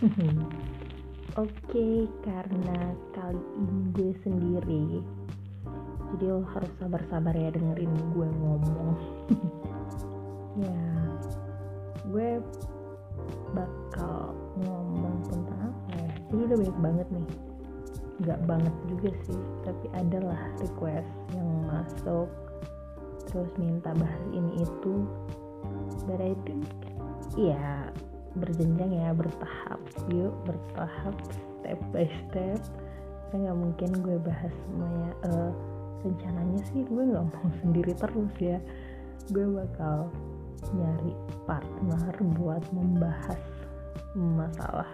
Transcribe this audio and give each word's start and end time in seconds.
Oke, 1.44 2.08
karena 2.24 2.96
kali 3.12 3.44
ini 3.60 3.80
gue 3.92 4.12
sendiri, 4.24 5.04
jadi 6.16 6.24
lo 6.24 6.40
harus 6.56 6.72
sabar-sabar 6.80 7.36
ya 7.36 7.52
dengerin 7.52 7.92
gue 8.16 8.28
ngomong. 8.40 8.96
ya, 10.64 10.84
gue 12.08 12.40
bakal 13.52 14.32
ngomong 14.64 15.20
tentang 15.28 15.68
apa 15.68 15.92
ya? 16.00 16.12
Ini 16.32 16.40
udah 16.48 16.56
banyak 16.56 16.78
banget 16.80 17.08
nih. 17.12 17.28
Gak 18.24 18.40
banget 18.48 18.74
juga 18.88 19.10
sih, 19.28 19.40
tapi 19.68 19.86
adalah 19.92 20.40
request 20.64 21.12
yang 21.36 21.48
masuk. 21.68 22.28
Terus 23.28 23.52
minta 23.60 23.92
bahas 23.92 24.24
ini 24.32 24.64
itu. 24.64 25.04
But 26.08 26.24
I 26.24 26.32
think, 26.48 26.64
ya 27.36 27.92
berjenjang 28.36 28.92
ya 28.94 29.10
bertahap. 29.14 29.80
Yuk 30.10 30.34
bertahap 30.46 31.14
step 31.60 31.78
by 31.90 32.06
step. 32.26 32.60
Saya 33.30 33.38
nggak 33.46 33.58
mungkin 33.58 33.90
gue 34.02 34.16
bahas 34.22 34.52
semuanya 34.66 35.10
uh, 35.26 35.52
rencananya 36.02 36.60
sih 36.72 36.82
gue 36.86 37.02
nggak 37.14 37.26
mau 37.30 37.48
sendiri 37.62 37.92
terus 37.94 38.34
ya. 38.38 38.58
Gue 39.30 39.46
bakal 39.46 40.10
nyari 40.74 41.12
partner 41.48 42.14
buat 42.38 42.62
membahas 42.74 43.40
masalah. 44.14 44.90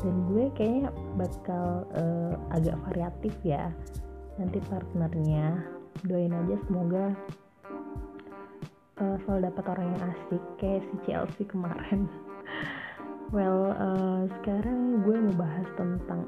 Dan 0.00 0.16
gue 0.32 0.48
kayaknya 0.56 0.90
bakal 1.18 1.84
uh, 1.94 2.34
agak 2.54 2.78
variatif 2.88 3.34
ya. 3.44 3.70
Nanti 4.40 4.58
partnernya 4.70 5.60
doain 6.06 6.32
aja 6.32 6.56
semoga 6.64 7.12
uh, 9.00 9.16
selalu 9.24 9.48
dapat 9.48 9.64
orang 9.72 9.86
yang 9.96 10.02
asik 10.12 10.42
kayak 10.60 10.84
si 10.86 10.94
Chelsea 11.08 11.44
kemarin. 11.48 12.06
Well 13.30 13.70
uh, 13.78 14.26
sekarang 14.42 15.06
gue 15.06 15.14
mau 15.14 15.46
bahas 15.46 15.62
tentang 15.78 16.26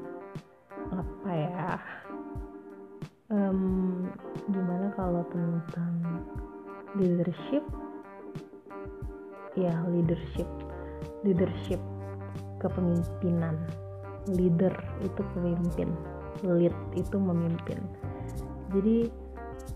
apa 0.87 1.31
ya? 1.35 1.75
Um, 3.27 4.07
gimana 4.47 4.87
kalau 4.95 5.27
tentang 5.27 6.23
leadership? 6.95 7.59
Ya 9.59 9.83
leadership. 9.91 10.47
Leadership 11.27 11.83
kepemimpinan. 12.63 13.59
Leader 14.31 14.71
itu 15.03 15.21
pemimpin. 15.35 15.91
Lead 16.39 16.71
itu 16.95 17.19
memimpin. 17.19 17.83
Jadi 18.71 19.11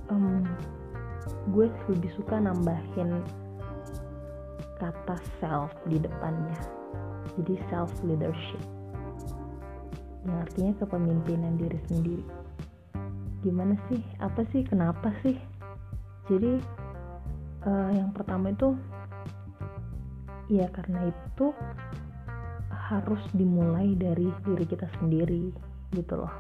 um, 0.08 0.48
gue 1.52 1.68
lebih 1.90 2.12
suka 2.16 2.40
nambahin 2.40 3.24
kata 4.78 5.18
self 5.42 5.74
di 5.90 5.98
depannya. 5.98 6.58
Jadi 7.38 7.58
self 7.70 7.92
leadership. 8.06 8.62
Yang 10.26 10.38
artinya 10.50 10.74
kepemimpinan 10.84 11.54
diri 11.58 11.80
sendiri. 11.90 12.26
Gimana 13.42 13.78
sih? 13.90 14.02
Apa 14.20 14.44
sih? 14.52 14.66
Kenapa 14.66 15.14
sih? 15.24 15.38
Jadi 16.28 16.60
uh, 17.64 17.92
yang 17.94 18.12
pertama 18.12 18.52
itu 18.52 18.76
ya 20.48 20.68
karena 20.72 21.12
itu 21.12 21.52
harus 22.72 23.20
dimulai 23.36 23.96
dari 24.00 24.32
diri 24.48 24.66
kita 24.68 24.88
sendiri 25.00 25.52
gitu 25.96 26.14
loh. 26.24 26.34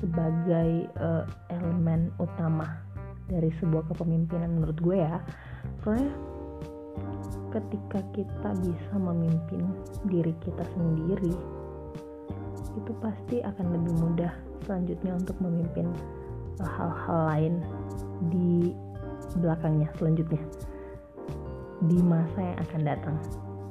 Sebagai 0.00 0.92
uh, 1.00 1.24
elemen 1.48 2.12
utama 2.20 2.85
dari 3.26 3.50
sebuah 3.58 3.90
kepemimpinan 3.92 4.58
menurut 4.58 4.78
gue 4.78 4.96
ya. 4.98 5.18
Soalnya 5.82 6.10
ketika 7.54 8.00
kita 8.12 8.50
bisa 8.60 8.94
memimpin 8.96 9.64
diri 10.10 10.34
kita 10.44 10.64
sendiri 10.76 11.34
itu 12.76 12.92
pasti 13.00 13.40
akan 13.40 13.66
lebih 13.72 13.94
mudah 14.04 14.32
selanjutnya 14.68 15.16
untuk 15.16 15.36
memimpin 15.40 15.88
eh, 16.60 16.70
hal-hal 16.76 17.20
lain 17.32 17.54
di 18.28 18.76
belakangnya 19.40 19.88
selanjutnya 19.96 20.40
di 21.84 21.98
masa 22.00 22.40
yang 22.40 22.58
akan 22.68 22.82
datang. 22.84 23.16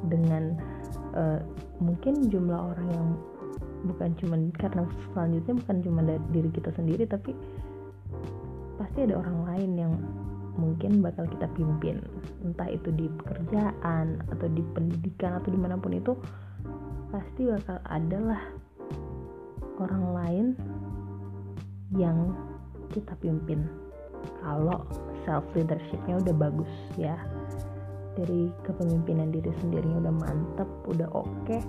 Dengan 0.06 0.54
uh, 1.18 1.42
mungkin 1.82 2.30
jumlah 2.30 2.78
orang 2.78 2.88
yang 2.94 3.08
bukan 3.90 4.14
cuma 4.22 4.38
karena 4.58 4.86
selanjutnya 5.14 5.54
bukan 5.66 5.78
cuma 5.82 6.02
dari 6.06 6.22
diri 6.34 6.50
kita 6.54 6.70
sendiri 6.74 7.06
tapi 7.06 7.34
pasti 8.76 9.08
ada 9.08 9.20
orang 9.20 9.40
lain 9.48 9.72
yang 9.76 9.94
mungkin 10.56 11.04
bakal 11.04 11.28
kita 11.28 11.48
pimpin. 11.56 12.00
Entah 12.44 12.68
itu 12.72 12.92
di 12.96 13.12
pekerjaan 13.12 14.24
atau 14.32 14.48
di 14.52 14.64
pendidikan 14.76 15.40
atau 15.40 15.50
di 15.52 15.60
mana 15.60 15.76
pun 15.76 15.96
itu 15.96 16.16
pasti 17.12 17.48
bakal 17.48 17.78
adalah 17.88 18.42
orang 19.80 20.06
lain 20.16 20.46
yang 21.96 22.36
kita 22.92 23.16
pimpin. 23.20 23.68
Kalau 24.42 24.88
self 25.28 25.46
leadershipnya 25.54 26.24
udah 26.24 26.36
bagus 26.36 26.72
ya. 26.96 27.16
Dari 28.16 28.48
kepemimpinan 28.64 29.36
diri 29.36 29.52
sendirinya 29.60 30.08
udah 30.08 30.16
mantep 30.16 30.70
udah 30.88 31.12
oke 31.12 31.28
okay, 31.44 31.60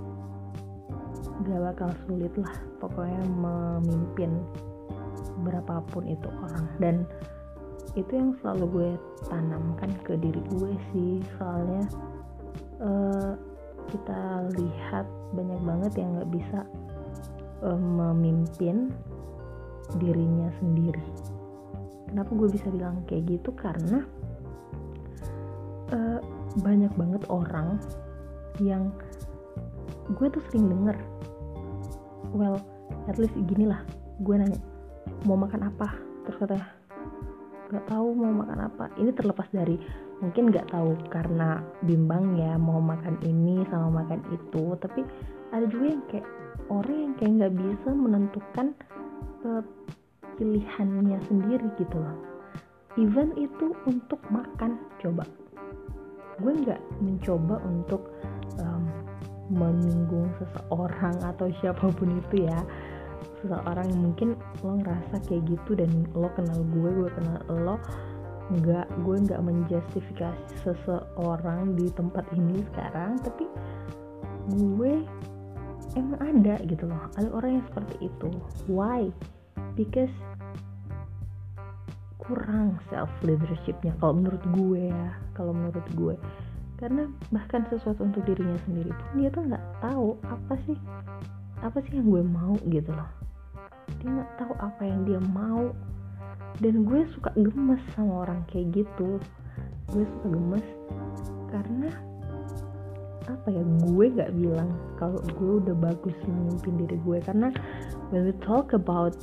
gak 1.42 1.58
bakal 1.58 1.90
sulit 2.06 2.30
lah 2.38 2.54
pokoknya 2.78 3.22
memimpin 3.34 4.40
berapapun 5.44 6.08
itu 6.08 6.28
orang 6.28 6.66
dan 6.80 6.96
itu 7.96 8.12
yang 8.12 8.36
selalu 8.44 8.64
gue 8.68 8.90
tanamkan 9.32 9.88
ke 10.04 10.20
diri 10.20 10.42
gue 10.52 10.72
sih. 10.92 11.24
Soalnya 11.40 11.84
uh, 12.84 13.32
kita 13.88 14.52
lihat 14.52 15.08
banyak 15.32 15.60
banget 15.64 15.92
yang 15.96 16.12
nggak 16.20 16.30
bisa 16.30 16.60
uh, 17.64 17.80
memimpin 17.80 18.92
dirinya 19.96 20.52
sendiri. 20.60 21.08
Kenapa 22.12 22.30
gue 22.36 22.48
bisa 22.52 22.68
bilang 22.68 23.00
kayak 23.08 23.24
gitu? 23.32 23.48
Karena 23.56 24.04
uh, 25.96 26.20
banyak 26.60 26.92
banget 27.00 27.22
orang 27.32 27.80
yang 28.60 28.92
gue 30.16 30.26
tuh 30.32 30.42
sering 30.48 30.70
denger 30.70 30.96
well 32.32 32.56
at 33.10 33.18
least 33.20 33.34
gini 33.50 33.68
lah 33.68 33.82
gue 34.22 34.34
nanya 34.38 34.60
mau 35.24 35.38
makan 35.38 35.70
apa? 35.70 35.88
Terus 36.26 36.38
katanya 36.42 36.68
nggak 37.70 37.86
tahu 37.90 38.06
mau 38.14 38.32
makan 38.44 38.58
apa. 38.66 38.84
Ini 38.98 39.10
terlepas 39.14 39.48
dari 39.50 39.76
mungkin 40.22 40.48
nggak 40.48 40.72
tahu 40.72 40.96
karena 41.12 41.60
bimbang 41.84 42.40
ya 42.40 42.56
mau 42.56 42.80
makan 42.80 43.20
ini 43.20 43.60
sama 43.68 44.00
makan 44.00 44.24
itu 44.32 44.72
tapi 44.80 45.04
ada 45.52 45.68
juga 45.68 45.86
yang 45.92 46.04
kayak 46.08 46.26
orang 46.72 46.96
yang 46.96 47.12
kayak 47.20 47.32
nggak 47.36 47.54
bisa 47.60 47.90
menentukan 47.92 48.66
uh, 49.44 49.62
pilihannya 50.36 51.18
sendiri 51.28 51.68
gitu 51.76 51.96
loh. 51.96 52.16
Even 52.96 53.36
itu 53.36 53.76
untuk 53.84 54.20
makan 54.32 54.80
coba. 55.04 55.24
Gue 56.40 56.52
nggak 56.64 56.80
mencoba 57.00 57.60
untuk 57.64 58.08
um, 58.60 58.84
menyinggung 59.52 60.32
seseorang 60.40 61.16
atau 61.22 61.46
siapa 61.60 61.86
pun 61.92 62.18
itu 62.18 62.48
ya 62.48 62.58
seseorang 63.46 63.86
yang 63.88 64.02
mungkin 64.12 64.28
lo 64.62 64.78
ngerasa 64.82 65.22
kayak 65.26 65.42
gitu 65.46 65.78
dan 65.78 65.90
lo 66.12 66.28
kenal 66.34 66.58
gue 66.74 66.90
gue 66.90 67.10
kenal 67.14 67.40
lo 67.50 67.76
nggak 68.46 68.86
gue 69.02 69.16
nggak 69.26 69.42
menjustifikasi 69.42 70.54
seseorang 70.62 71.74
di 71.74 71.90
tempat 71.90 72.22
ini 72.34 72.62
sekarang 72.70 73.18
tapi 73.22 73.50
gue 74.54 75.02
emang 75.98 76.20
ada 76.22 76.60
gitu 76.68 76.86
loh. 76.86 77.10
Ada 77.18 77.28
orang 77.34 77.58
yang 77.58 77.64
seperti 77.66 77.96
itu. 78.06 78.28
Why? 78.70 79.10
Because 79.74 80.12
kurang 82.22 82.78
self 82.90 83.10
leadershipnya 83.22 83.94
kalau 84.02 84.18
menurut 84.18 84.42
gue 84.54 84.90
ya 84.90 85.10
kalau 85.34 85.50
menurut 85.50 85.86
gue. 85.98 86.14
Karena 86.76 87.08
bahkan 87.32 87.64
sesuatu 87.66 88.04
untuk 88.04 88.22
dirinya 88.28 88.58
sendiri 88.68 88.92
pun 88.92 89.08
dia 89.16 89.32
tuh 89.32 89.42
nggak 89.48 89.64
tahu 89.80 90.20
apa 90.28 90.54
sih 90.68 90.76
apa 91.64 91.80
sih 91.88 91.96
yang 91.96 92.12
gue 92.12 92.20
mau 92.20 92.52
gitu 92.68 92.92
loh 92.92 93.08
dia 94.00 94.08
nggak 94.08 94.30
tahu 94.38 94.52
apa 94.58 94.82
yang 94.84 95.00
dia 95.06 95.20
mau. 95.32 95.70
Dan 96.56 96.88
gue 96.88 97.04
suka 97.12 97.30
gemes 97.36 97.82
sama 97.92 98.24
orang 98.24 98.40
kayak 98.48 98.84
gitu. 98.84 99.20
Gue 99.92 100.04
suka 100.04 100.26
gemes 100.32 100.66
karena 101.52 101.90
apa 103.26 103.48
ya 103.50 103.62
gue 103.62 104.06
gak 104.14 104.32
bilang 104.38 104.70
kalau 105.02 105.18
gue 105.18 105.52
udah 105.58 105.74
bagus 105.74 106.16
memimpin 106.24 106.74
diri 106.80 106.96
gue. 107.04 107.18
Karena 107.20 107.52
when 108.10 108.24
we 108.24 108.34
talk 108.40 108.72
about 108.72 109.14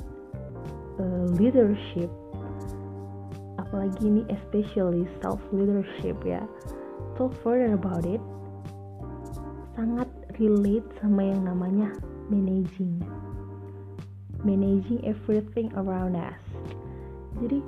uh, 1.00 1.26
leadership 1.40 2.12
apalagi 3.74 4.06
ini 4.06 4.22
especially 4.30 5.10
self 5.18 5.42
leadership 5.50 6.14
ya 6.22 6.46
talk 7.18 7.34
further 7.42 7.74
about 7.74 8.06
it 8.06 8.22
sangat 9.74 10.06
relate 10.38 10.86
sama 11.02 11.26
yang 11.26 11.42
namanya 11.42 11.90
managing 12.30 13.02
managing 14.44 15.00
everything 15.08 15.72
around 15.80 16.16
us. 16.16 16.38
Jadi 17.40 17.60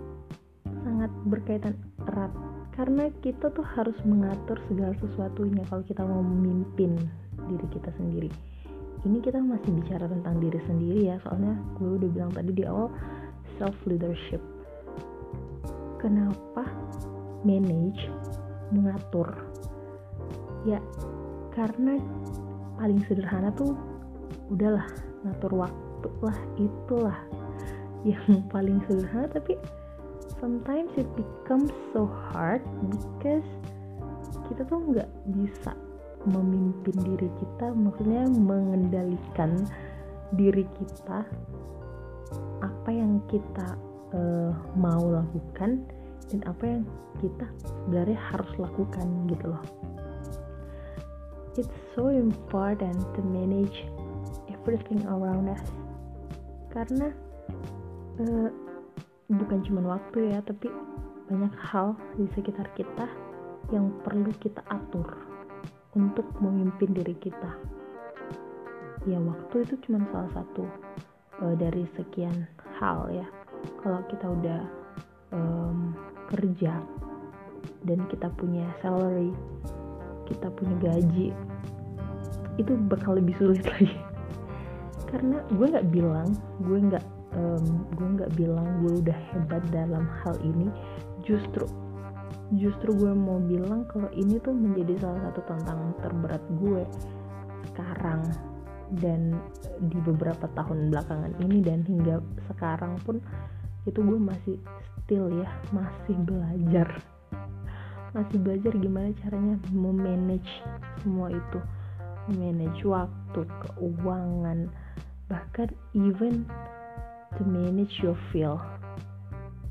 sangat 0.84 1.12
berkaitan 1.28 1.76
erat. 2.08 2.32
Karena 2.76 3.08
kita 3.24 3.50
tuh 3.56 3.64
harus 3.64 3.96
mengatur 4.04 4.60
segala 4.68 4.92
sesuatunya 5.00 5.64
kalau 5.72 5.84
kita 5.88 6.04
mau 6.04 6.20
memimpin 6.20 7.00
diri 7.48 7.68
kita 7.72 7.90
sendiri. 7.96 8.30
Ini 9.08 9.24
kita 9.24 9.40
masih 9.40 9.72
bicara 9.80 10.12
tentang 10.12 10.44
diri 10.44 10.60
sendiri 10.68 11.08
ya 11.08 11.16
soalnya 11.24 11.56
gue 11.78 11.90
udah 12.02 12.10
bilang 12.10 12.32
tadi 12.34 12.52
di 12.52 12.66
awal 12.66 12.90
self 13.62 13.78
leadership 13.86 14.42
kenapa 16.06 16.70
manage 17.42 18.06
mengatur? 18.70 19.26
Ya 20.70 20.78
karena 21.58 21.98
paling 22.78 23.02
sederhana 23.10 23.50
tuh 23.58 23.74
udahlah 24.54 24.86
ngatur 25.26 25.66
waktu 25.66 25.85
lah 26.22 26.38
itulah 26.58 27.18
yang 28.06 28.42
paling 28.54 28.80
sederhana 28.86 29.30
tapi 29.30 29.58
sometimes 30.38 30.92
it 30.96 31.10
becomes 31.18 31.74
so 31.92 32.06
hard 32.06 32.62
because 32.90 33.48
kita 34.46 34.62
tuh 34.70 34.80
nggak 34.94 35.10
bisa 35.34 35.74
memimpin 36.26 36.96
diri 37.06 37.30
kita 37.38 37.74
maksudnya 37.74 38.26
mengendalikan 38.30 39.66
diri 40.34 40.66
kita 40.78 41.26
apa 42.62 42.90
yang 42.90 43.22
kita 43.30 43.78
uh, 44.14 44.54
mau 44.74 45.06
lakukan 45.06 45.86
dan 46.34 46.40
apa 46.50 46.64
yang 46.66 46.84
kita 47.22 47.46
sebenarnya 47.62 48.18
harus 48.34 48.50
lakukan 48.58 49.06
gitu 49.30 49.46
loh. 49.54 49.64
It's 51.56 51.72
so 51.94 52.10
important 52.12 53.00
to 53.16 53.22
manage 53.22 53.86
everything 54.50 55.06
around 55.08 55.48
us 55.48 55.64
karena 56.76 57.08
uh, 58.20 58.50
bukan 59.32 59.64
cuma 59.64 59.82
waktu 59.96 60.36
ya 60.36 60.44
tapi 60.44 60.68
banyak 61.32 61.56
hal 61.58 61.96
di 62.20 62.28
sekitar 62.36 62.68
kita 62.76 63.08
yang 63.74 63.90
perlu 64.04 64.30
kita 64.44 64.62
atur 64.70 65.08
untuk 65.96 66.28
memimpin 66.44 66.92
diri 66.92 67.16
kita. 67.18 67.56
Ya 69.08 69.18
waktu 69.18 69.64
itu 69.64 69.80
cuma 69.88 70.04
salah 70.12 70.30
satu 70.36 70.68
uh, 71.42 71.56
dari 71.56 71.88
sekian 71.96 72.46
hal 72.78 73.08
ya. 73.10 73.26
Kalau 73.82 74.04
kita 74.12 74.28
udah 74.28 74.62
um, 75.34 75.96
kerja 76.30 76.84
dan 77.86 78.00
kita 78.10 78.30
punya 78.38 78.66
salary 78.82 79.34
kita 80.26 80.50
punya 80.58 80.76
gaji 80.82 81.30
itu 82.58 82.72
bakal 82.90 83.18
lebih 83.18 83.38
sulit 83.38 83.62
lagi 83.74 83.94
karena 85.16 85.40
gue 85.48 85.66
nggak 85.72 85.88
bilang 85.96 86.28
gue 86.60 86.76
nggak 86.92 87.06
um, 87.40 87.88
gue 87.96 88.08
nggak 88.20 88.32
bilang 88.36 88.68
gue 88.84 89.00
udah 89.00 89.20
hebat 89.32 89.64
dalam 89.72 90.04
hal 90.20 90.36
ini. 90.44 90.68
Justru 91.24 91.64
justru 92.60 92.92
gue 92.92 93.16
mau 93.16 93.40
bilang 93.40 93.88
kalau 93.88 94.12
ini 94.12 94.36
tuh 94.44 94.52
menjadi 94.52 95.00
salah 95.00 95.32
satu 95.32 95.40
tantangan 95.48 95.96
terberat 96.04 96.44
gue 96.60 96.84
sekarang 97.72 98.28
dan 99.00 99.40
di 99.88 99.98
beberapa 100.04 100.52
tahun 100.52 100.92
belakangan 100.92 101.32
ini 101.42 101.64
dan 101.64 101.82
hingga 101.88 102.20
sekarang 102.52 103.00
pun 103.08 103.24
itu 103.88 104.04
gue 104.04 104.20
masih 104.20 104.60
still 105.00 105.32
ya 105.32 105.48
masih 105.72 106.20
belajar. 106.28 106.92
Masih 108.12 108.36
belajar 108.44 108.72
gimana 108.76 109.16
caranya 109.24 109.56
memanage 109.72 110.60
semua 111.00 111.32
itu. 111.32 111.60
Manage 112.36 112.84
waktu 112.84 113.42
keuangan 113.64 114.68
bahkan 115.26 115.74
even 115.98 116.46
to 117.38 117.42
manage 117.44 118.00
your 118.02 118.18
feel. 118.30 118.62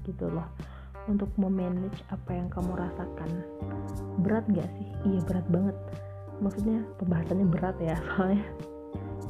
Gitu 0.03 0.27
loh. 0.27 0.47
Untuk 1.07 1.29
memanage 1.37 2.01
apa 2.09 2.31
yang 2.33 2.49
kamu 2.49 2.75
rasakan. 2.81 3.31
Berat 4.25 4.45
gak 4.51 4.69
sih? 4.81 4.89
Iya 5.05 5.21
berat 5.29 5.47
banget. 5.53 5.77
Maksudnya 6.43 6.83
pembahasannya 6.99 7.47
berat 7.47 7.77
ya 7.79 7.95
soalnya 8.13 8.43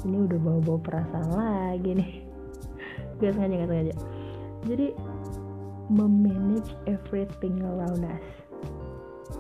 ini 0.05 0.17
udah 0.29 0.39
bawa-bawa 0.41 0.79
perasaan 0.85 1.31
lagi 1.33 1.91
nih. 1.97 2.13
Gak 3.23 3.33
sengaja 3.39 3.55
gak 3.65 3.71
sengaja. 3.73 3.95
Jadi 4.69 4.87
memanage 5.89 6.73
everything 6.89 7.61
around 7.65 8.05
us. 8.05 8.27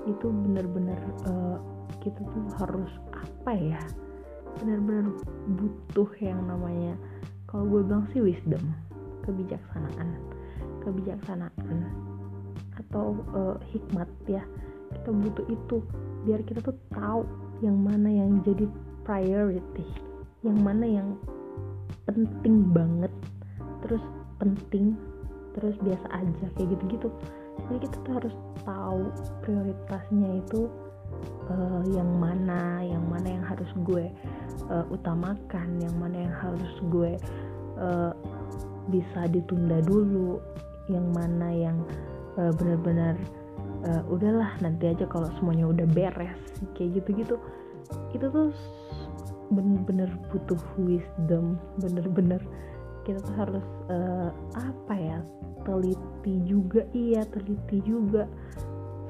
Itu 0.05 0.33
bener-bener 0.33 1.01
uh, 1.29 1.59
kita 2.01 2.21
tuh 2.21 2.45
harus 2.61 2.93
apa 3.13 3.53
ya 3.57 3.81
bener-bener 4.61 5.12
butuh 5.59 6.11
yang 6.23 6.41
namanya 6.47 6.95
kalau 7.51 7.67
gue 7.71 7.81
bilang 7.87 8.06
sih 8.11 8.23
wisdom 8.23 8.62
kebijaksanaan 9.25 10.15
kebijaksanaan 10.85 11.79
atau 12.77 13.17
uh, 13.33 13.56
hikmat 13.73 14.06
ya. 14.29 14.45
Kita 14.95 15.11
butuh 15.11 15.47
itu 15.51 15.77
biar 16.29 16.41
kita 16.47 16.61
tuh 16.62 16.77
tahu 16.95 17.27
yang 17.65 17.81
mana 17.81 18.06
yang 18.06 18.39
jadi 18.47 18.69
priority 19.03 19.85
yang 20.45 20.61
mana 20.61 20.85
yang 20.85 21.09
penting 22.05 22.69
banget 22.73 23.12
terus 23.81 24.00
penting 24.37 24.97
terus 25.57 25.75
biasa 25.81 26.07
aja 26.12 26.47
kayak 26.59 26.69
gitu-gitu. 26.77 27.09
Jadi 27.71 27.87
kita 27.87 27.97
tuh 28.03 28.12
harus 28.19 28.35
tahu 28.67 29.03
prioritasnya 29.47 30.43
itu 30.43 30.67
uh, 31.50 31.82
yang 31.90 32.08
mana 32.20 32.81
yang 32.84 33.05
mana 33.08 33.28
yang 33.38 33.44
harus 33.44 33.70
gue 33.84 34.11
uh, 34.70 34.84
utamakan 34.93 35.69
yang 35.81 35.94
mana 36.00 36.28
yang 36.28 36.34
harus 36.34 36.72
gue 36.88 37.12
uh, 37.78 38.12
bisa 38.88 39.28
ditunda 39.32 39.81
dulu 39.84 40.40
yang 40.93 41.08
mana 41.16 41.49
yang 41.52 41.76
uh, 42.37 42.52
benar-benar 42.52 43.16
uh, 43.88 44.02
udahlah 44.08 44.52
nanti 44.61 44.93
aja 44.93 45.05
kalau 45.08 45.28
semuanya 45.40 45.69
udah 45.69 45.87
beres 45.93 46.40
kayak 46.76 47.00
gitu-gitu. 47.00 47.37
Itu 48.12 48.26
tuh 48.32 48.52
bener-bener 49.52 50.08
butuh 50.32 50.61
wisdom 50.81 51.61
bener-bener. 51.81 52.40
Kita 53.05 53.20
tuh 53.20 53.37
harus 53.37 53.66
uh, 53.93 54.31
apa 54.56 54.94
ya 54.96 55.19
teliti 55.64 56.40
juga 56.49 56.84
iya 56.96 57.25
teliti 57.28 57.81
juga. 57.84 58.28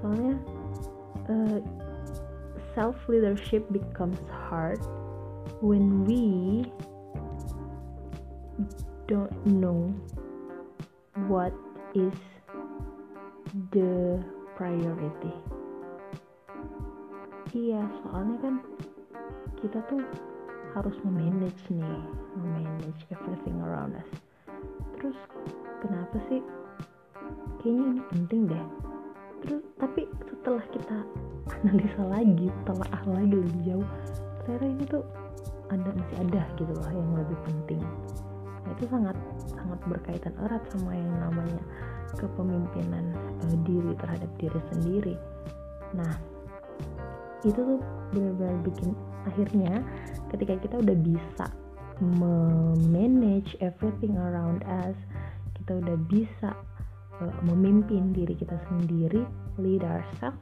Soalnya 0.02 0.34
uh, 1.30 1.58
self 2.74 2.96
leadership 3.08 3.64
becomes 3.70 4.18
hard 4.30 4.82
when 5.62 6.04
we 6.04 6.66
don't 9.06 9.46
know 9.46 9.94
what 11.30 11.54
is 11.94 12.14
the 13.70 14.18
priority. 14.58 15.34
Iya 17.54 17.86
soalnya 18.02 18.36
kan 18.42 18.54
kita 19.62 19.78
tuh 19.86 20.02
harus 20.74 20.98
memanage 21.06 21.62
nih 21.70 22.02
memanage 22.34 23.06
everything 23.14 23.62
around 23.62 23.94
us. 23.94 24.10
Terus 24.98 25.18
kenapa 25.78 26.18
sih? 26.26 26.42
Kayaknya 27.62 27.84
ini 27.86 28.02
penting 28.10 28.40
deh. 28.50 28.64
Terus 29.46 29.62
tapi 29.78 30.02
setelah 30.26 30.64
kita 30.74 30.98
analisa 31.50 32.02
lagi 32.06 32.48
telah 32.64 32.88
lagi 33.08 33.34
lebih 33.34 33.60
jauh. 33.64 33.88
Ternyata 34.44 34.64
ini 34.68 34.84
tuh 34.88 35.04
ada 35.72 35.90
masih 35.92 36.16
ada 36.20 36.42
gitu 36.60 36.72
loh 36.72 36.90
yang 36.92 37.10
lebih 37.16 37.38
penting. 37.48 37.82
Nah, 38.64 38.70
itu 38.76 38.84
sangat 38.88 39.16
sangat 39.52 39.80
berkaitan 39.88 40.32
erat 40.40 40.62
sama 40.72 40.96
yang 40.96 41.14
namanya 41.20 41.60
kepemimpinan 42.16 43.12
uh, 43.44 43.56
diri 43.64 43.92
terhadap 44.00 44.30
diri 44.40 44.60
sendiri. 44.72 45.14
Nah 45.96 46.12
itu 47.44 47.60
tuh 47.60 47.80
benar-benar 48.16 48.56
bikin 48.64 48.96
akhirnya 49.28 49.84
ketika 50.32 50.56
kita 50.64 50.74
udah 50.80 50.96
bisa 50.96 51.46
memanage 52.00 53.54
everything 53.60 54.16
around 54.16 54.64
us 54.64 54.96
kita 55.60 55.78
udah 55.78 55.96
bisa 56.08 56.50
uh, 57.20 57.36
memimpin 57.44 58.16
diri 58.16 58.32
kita 58.34 58.56
sendiri 58.72 59.28
lead 59.60 59.84
ourselves 59.84 60.40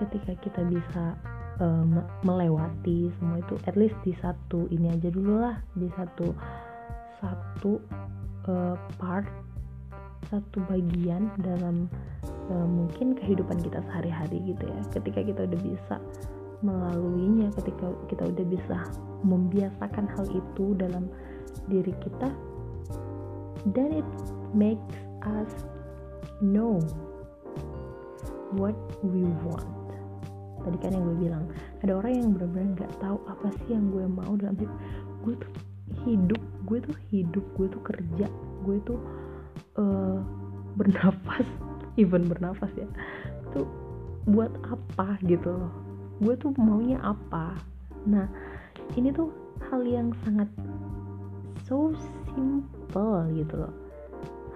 ketika 0.00 0.32
kita 0.42 0.62
bisa 0.66 1.14
um, 1.62 2.02
melewati 2.26 3.10
semua 3.18 3.38
itu 3.40 3.54
at 3.66 3.74
least 3.78 3.96
di 4.02 4.14
satu 4.18 4.66
ini 4.74 4.90
aja 4.90 5.08
dulu 5.10 5.38
lah 5.38 5.56
di 5.78 5.86
satu 5.94 6.34
satu 7.22 7.78
uh, 8.50 8.76
part 8.98 9.26
satu 10.32 10.58
bagian 10.66 11.28
dalam 11.44 11.86
uh, 12.48 12.66
mungkin 12.66 13.12
kehidupan 13.14 13.60
kita 13.60 13.84
sehari-hari 13.92 14.40
gitu 14.42 14.64
ya. 14.64 14.80
Ketika 14.90 15.20
kita 15.20 15.40
udah 15.46 15.60
bisa 15.60 15.96
melaluinya 16.64 17.52
ketika 17.60 17.92
kita 18.08 18.24
udah 18.32 18.46
bisa 18.48 18.76
membiasakan 19.20 20.08
hal 20.16 20.26
itu 20.32 20.72
dalam 20.80 21.12
diri 21.68 21.92
kita 22.00 22.32
then 23.76 24.00
it 24.00 24.08
makes 24.56 24.96
us 25.28 25.68
know 26.40 26.80
what 28.56 28.74
we 29.04 29.28
want 29.44 29.83
tadi 30.64 30.78
kan 30.80 30.90
yang 30.96 31.04
gue 31.04 31.18
bilang 31.28 31.44
ada 31.84 31.92
orang 31.94 32.12
yang 32.16 32.28
benar-benar 32.32 32.68
nggak 32.80 32.92
tahu 32.98 33.18
apa 33.28 33.48
sih 33.62 33.76
yang 33.76 33.92
gue 33.92 34.04
mau 34.08 34.32
dalam 34.40 34.56
hidup. 34.56 34.74
Gue 35.22 35.34
tuh 35.36 35.52
hidup 36.08 36.42
gue 36.64 36.78
tuh 36.80 36.96
hidup 37.12 37.44
gue 37.54 37.66
tuh 37.68 37.82
kerja 37.84 38.26
gue 38.64 38.76
tuh 38.88 38.98
uh, 39.76 40.18
bernafas 40.80 41.46
even 42.02 42.24
bernafas 42.24 42.72
ya. 42.74 42.88
Tuh 43.52 43.68
buat 44.24 44.50
apa 44.64 45.20
gitu 45.28 45.52
loh? 45.52 45.72
Gue 46.24 46.34
tuh 46.40 46.56
maunya 46.56 46.96
apa? 47.04 47.54
Nah 48.08 48.24
ini 48.96 49.12
tuh 49.12 49.28
hal 49.68 49.84
yang 49.84 50.10
sangat 50.24 50.48
so 51.68 51.92
simple 52.32 53.28
gitu 53.36 53.54
loh. 53.60 53.74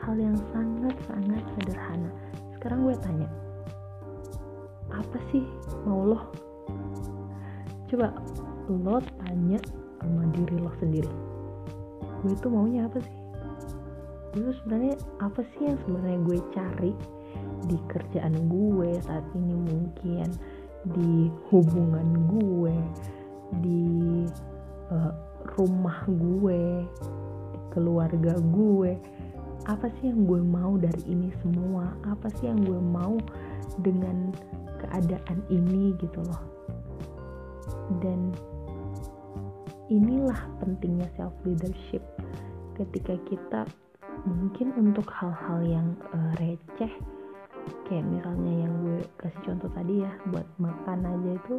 Hal 0.00 0.16
yang 0.16 0.36
sangat-sangat 0.54 1.44
sederhana. 1.58 2.10
Sekarang 2.56 2.88
gue 2.88 2.96
tanya 3.02 3.28
apa 4.92 5.18
sih? 5.32 5.44
Mau 5.84 6.14
lo 6.14 6.20
coba 7.88 8.12
lo 8.68 9.00
tanya 9.24 9.56
sama 9.98 10.28
diri 10.36 10.56
lo 10.60 10.72
sendiri. 10.76 11.10
Gue 12.20 12.36
tuh 12.38 12.52
maunya 12.52 12.84
apa 12.84 13.00
sih? 13.00 13.18
Gue 14.36 14.52
sebenarnya 14.62 14.96
apa 15.24 15.40
sih 15.56 15.72
yang 15.72 15.78
sebenarnya 15.86 16.18
gue 16.20 16.38
cari 16.52 16.92
di 17.66 17.78
kerjaan 17.88 18.34
gue 18.52 18.90
saat 19.02 19.24
ini 19.32 19.56
mungkin? 19.56 20.28
Di 20.94 21.32
hubungan 21.48 22.08
gue? 22.28 22.76
Di 23.64 23.84
uh, 24.92 25.12
rumah 25.56 26.04
gue? 26.06 26.84
Di 27.54 27.58
keluarga 27.72 28.36
gue? 28.36 28.92
Apa 29.64 29.88
sih 29.98 30.12
yang 30.12 30.28
gue 30.28 30.40
mau 30.44 30.76
dari 30.76 31.02
ini 31.08 31.32
semua? 31.40 31.92
Apa 32.04 32.28
sih 32.36 32.52
yang 32.52 32.60
gue 32.62 32.80
mau 32.80 33.16
dengan 33.82 34.32
keadaan 34.82 35.42
ini 35.50 35.94
gitu 35.98 36.20
loh. 36.24 36.42
Dan 38.02 38.34
inilah 39.88 40.38
pentingnya 40.60 41.08
self 41.16 41.34
leadership. 41.44 42.02
Ketika 42.76 43.18
kita 43.26 43.66
mungkin 44.26 44.74
untuk 44.76 45.08
hal-hal 45.10 45.62
yang 45.64 45.88
uh, 46.14 46.32
receh 46.38 46.90
kayak 47.88 48.04
misalnya 48.08 48.64
yang 48.64 48.72
gue 48.84 49.00
kasih 49.20 49.40
contoh 49.44 49.68
tadi 49.72 50.04
ya 50.04 50.12
buat 50.32 50.44
makan 50.60 51.04
aja 51.04 51.30
itu 51.36 51.54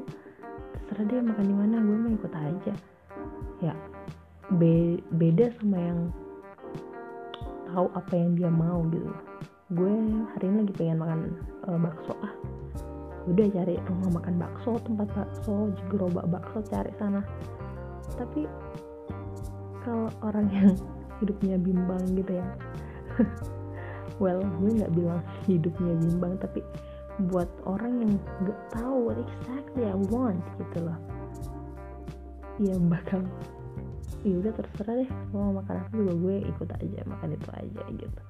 terserah 0.90 1.06
dia 1.06 1.22
makan 1.22 1.46
di 1.46 1.56
mana 1.56 1.76
gue 1.82 1.98
mau 1.98 2.12
ikut 2.14 2.34
aja. 2.34 2.74
Ya 3.60 3.74
be 4.58 4.98
beda 5.14 5.54
sama 5.62 5.78
yang 5.78 6.00
tahu 7.70 7.86
apa 7.94 8.14
yang 8.18 8.34
dia 8.34 8.50
mau 8.50 8.82
gitu 8.90 9.14
gue 9.70 9.94
hari 10.34 10.46
ini 10.50 10.66
lagi 10.66 10.74
pengen 10.74 10.98
makan 10.98 11.20
uh, 11.70 11.78
bakso 11.78 12.14
ah. 12.26 12.34
Udah 13.30 13.46
cari 13.54 13.78
rumah 13.86 14.10
makan 14.18 14.36
bakso 14.42 14.82
tempat 14.82 15.08
bakso 15.14 15.70
gerobak 15.94 16.26
bakso 16.26 16.66
cari 16.66 16.90
sana. 16.98 17.22
Tapi 18.18 18.50
kalau 19.86 20.10
orang 20.26 20.50
yang 20.58 20.74
hidupnya 21.20 21.56
bimbang 21.60 22.04
gitu 22.16 22.40
ya 22.40 22.48
well 24.24 24.40
gue 24.40 24.72
nggak 24.80 24.94
bilang 24.96 25.22
hidupnya 25.46 25.94
bimbang 26.00 26.34
tapi 26.40 26.64
buat 27.28 27.52
orang 27.68 28.00
yang 28.00 28.12
nggak 28.48 28.62
tahu 28.72 29.12
what 29.12 29.20
exactly 29.20 29.84
I 29.84 29.96
want 30.08 30.40
gitu 30.56 30.88
loh 30.88 31.00
ya 32.60 32.76
bakal 32.80 33.24
ya 34.24 34.36
udah 34.40 34.52
terserah 34.56 35.04
deh 35.04 35.12
mau 35.32 35.52
makan 35.56 35.80
apa 35.80 35.92
juga 35.96 36.14
gue 36.16 36.36
ikut 36.48 36.70
aja 36.72 37.00
makan 37.08 37.30
itu 37.36 37.50
aja 37.56 37.84
gitu 37.96 38.22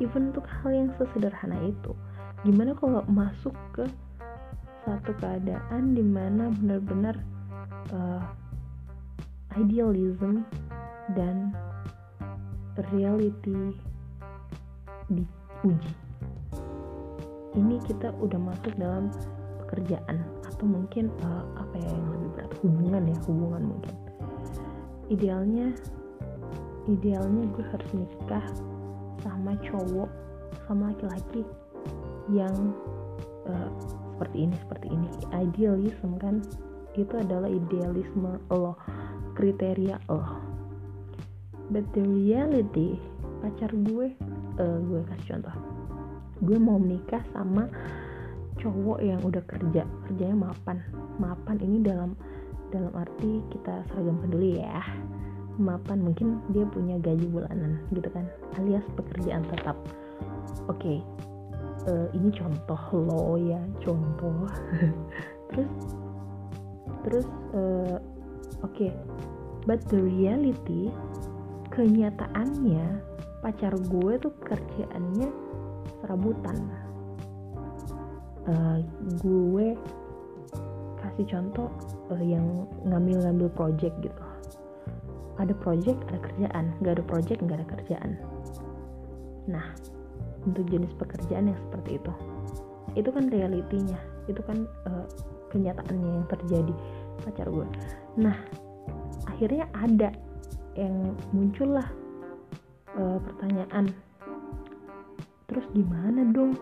even 0.00 0.32
untuk 0.32 0.48
hal 0.48 0.72
yang 0.72 0.90
sesederhana 0.96 1.56
itu 1.68 1.92
gimana 2.42 2.72
kalau 2.72 3.04
masuk 3.04 3.52
ke 3.76 3.84
satu 4.88 5.12
keadaan 5.20 5.92
di 5.92 6.00
mana 6.00 6.48
benar-benar 6.56 7.20
uh, 7.92 8.24
idealism 9.60 10.40
dan 11.12 11.52
reality 12.96 13.76
diuji. 15.12 15.92
Ini 17.58 17.76
kita 17.84 18.14
udah 18.22 18.40
masuk 18.40 18.72
dalam 18.80 19.12
pekerjaan 19.66 20.22
atau 20.48 20.64
mungkin 20.64 21.12
uh, 21.26 21.44
apa 21.60 21.76
ya 21.76 21.90
yang 21.92 22.08
lebih 22.14 22.28
berat? 22.38 22.52
Hubungan 22.62 23.02
ya 23.04 23.16
hubungan 23.28 23.62
mungkin. 23.74 23.94
Idealnya 25.10 25.74
idealnya 26.88 27.44
gue 27.52 27.64
harus 27.68 27.90
nikah 27.92 28.46
sama 29.22 29.56
cowok 29.60 30.10
sama 30.66 30.90
laki-laki 30.94 31.42
yang 32.30 32.74
uh, 33.46 33.68
seperti 34.14 34.48
ini 34.48 34.54
seperti 34.66 34.86
ini. 34.92 35.08
Idealism 35.32 36.20
kan? 36.20 36.44
Itu 36.98 37.16
adalah 37.16 37.48
idealisme 37.48 38.36
lo 38.50 38.74
kriteria 39.38 39.96
lo 40.10 40.50
but 41.70 41.86
the 41.94 42.02
reality 42.02 42.98
pacar 43.40 43.70
gue 43.72 44.12
uh, 44.58 44.78
gue 44.84 45.00
kasih 45.06 45.38
contoh. 45.38 45.56
Gue 46.42 46.58
mau 46.58 46.76
menikah 46.76 47.22
sama 47.30 47.70
cowok 48.60 48.98
yang 49.00 49.20
udah 49.22 49.40
kerja 49.46 49.86
kerjanya 50.04 50.36
mapan. 50.50 50.82
Mapan 51.22 51.56
ini 51.62 51.78
dalam 51.80 52.18
dalam 52.74 52.92
arti 52.94 53.40
kita 53.50 53.86
seragam 53.90 54.18
peduli 54.22 54.60
ya 54.62 54.82
mapan 55.60 56.00
mungkin 56.00 56.40
dia 56.50 56.64
punya 56.64 56.96
gaji 56.98 57.28
bulanan 57.28 57.84
gitu 57.92 58.08
kan 58.10 58.24
alias 58.56 58.84
pekerjaan 58.96 59.44
tetap. 59.52 59.76
Oke 60.66 60.80
okay, 60.80 60.98
uh, 61.86 62.08
eh, 62.08 62.16
ini 62.16 62.32
contoh 62.32 62.82
lo 62.96 63.36
ya 63.36 63.60
contoh. 63.84 64.48
Terus 65.50 65.70
terus 67.00 67.26
uh, 67.56 67.96
oke 68.62 68.70
okay. 68.70 68.92
but 69.66 69.80
the 69.88 69.98
reality 69.98 70.92
kenyataannya 71.74 73.02
pacar 73.40 73.72
gue 73.72 74.12
tuh 74.20 74.32
kerjaannya 74.44 75.28
serabutan. 76.00 76.58
Uh, 78.46 78.78
gue 79.20 79.76
kasih 81.00 81.26
contoh 81.28 81.68
uh, 82.12 82.22
yang 82.22 82.68
ngambil-ngambil 82.86 83.48
project 83.52 83.96
gitu 84.04 84.22
ada 85.40 85.54
project 85.56 85.98
ada 86.12 86.20
kerjaan. 86.20 86.64
Nggak 86.84 86.92
ada 87.00 87.04
project 87.08 87.40
nggak 87.40 87.58
ada 87.64 87.68
kerjaan. 87.76 88.10
Nah 89.48 89.66
untuk 90.44 90.64
jenis 90.68 90.92
pekerjaan 90.96 91.52
yang 91.52 91.58
seperti 91.68 91.96
itu. 91.96 92.12
Itu 92.96 93.08
kan 93.12 93.32
realitinya. 93.32 94.00
Itu 94.28 94.40
kan 94.44 94.68
uh, 94.84 95.06
kenyataannya 95.48 96.10
yang 96.20 96.26
terjadi. 96.28 96.74
Pacar 97.24 97.48
gue. 97.48 97.66
Nah 98.20 98.36
akhirnya 99.28 99.68
ada 99.76 100.12
yang 100.76 101.16
muncullah 101.32 101.88
uh, 102.96 103.18
pertanyaan. 103.20 103.92
Terus 105.48 105.66
gimana 105.74 106.28
dong? 106.30 106.54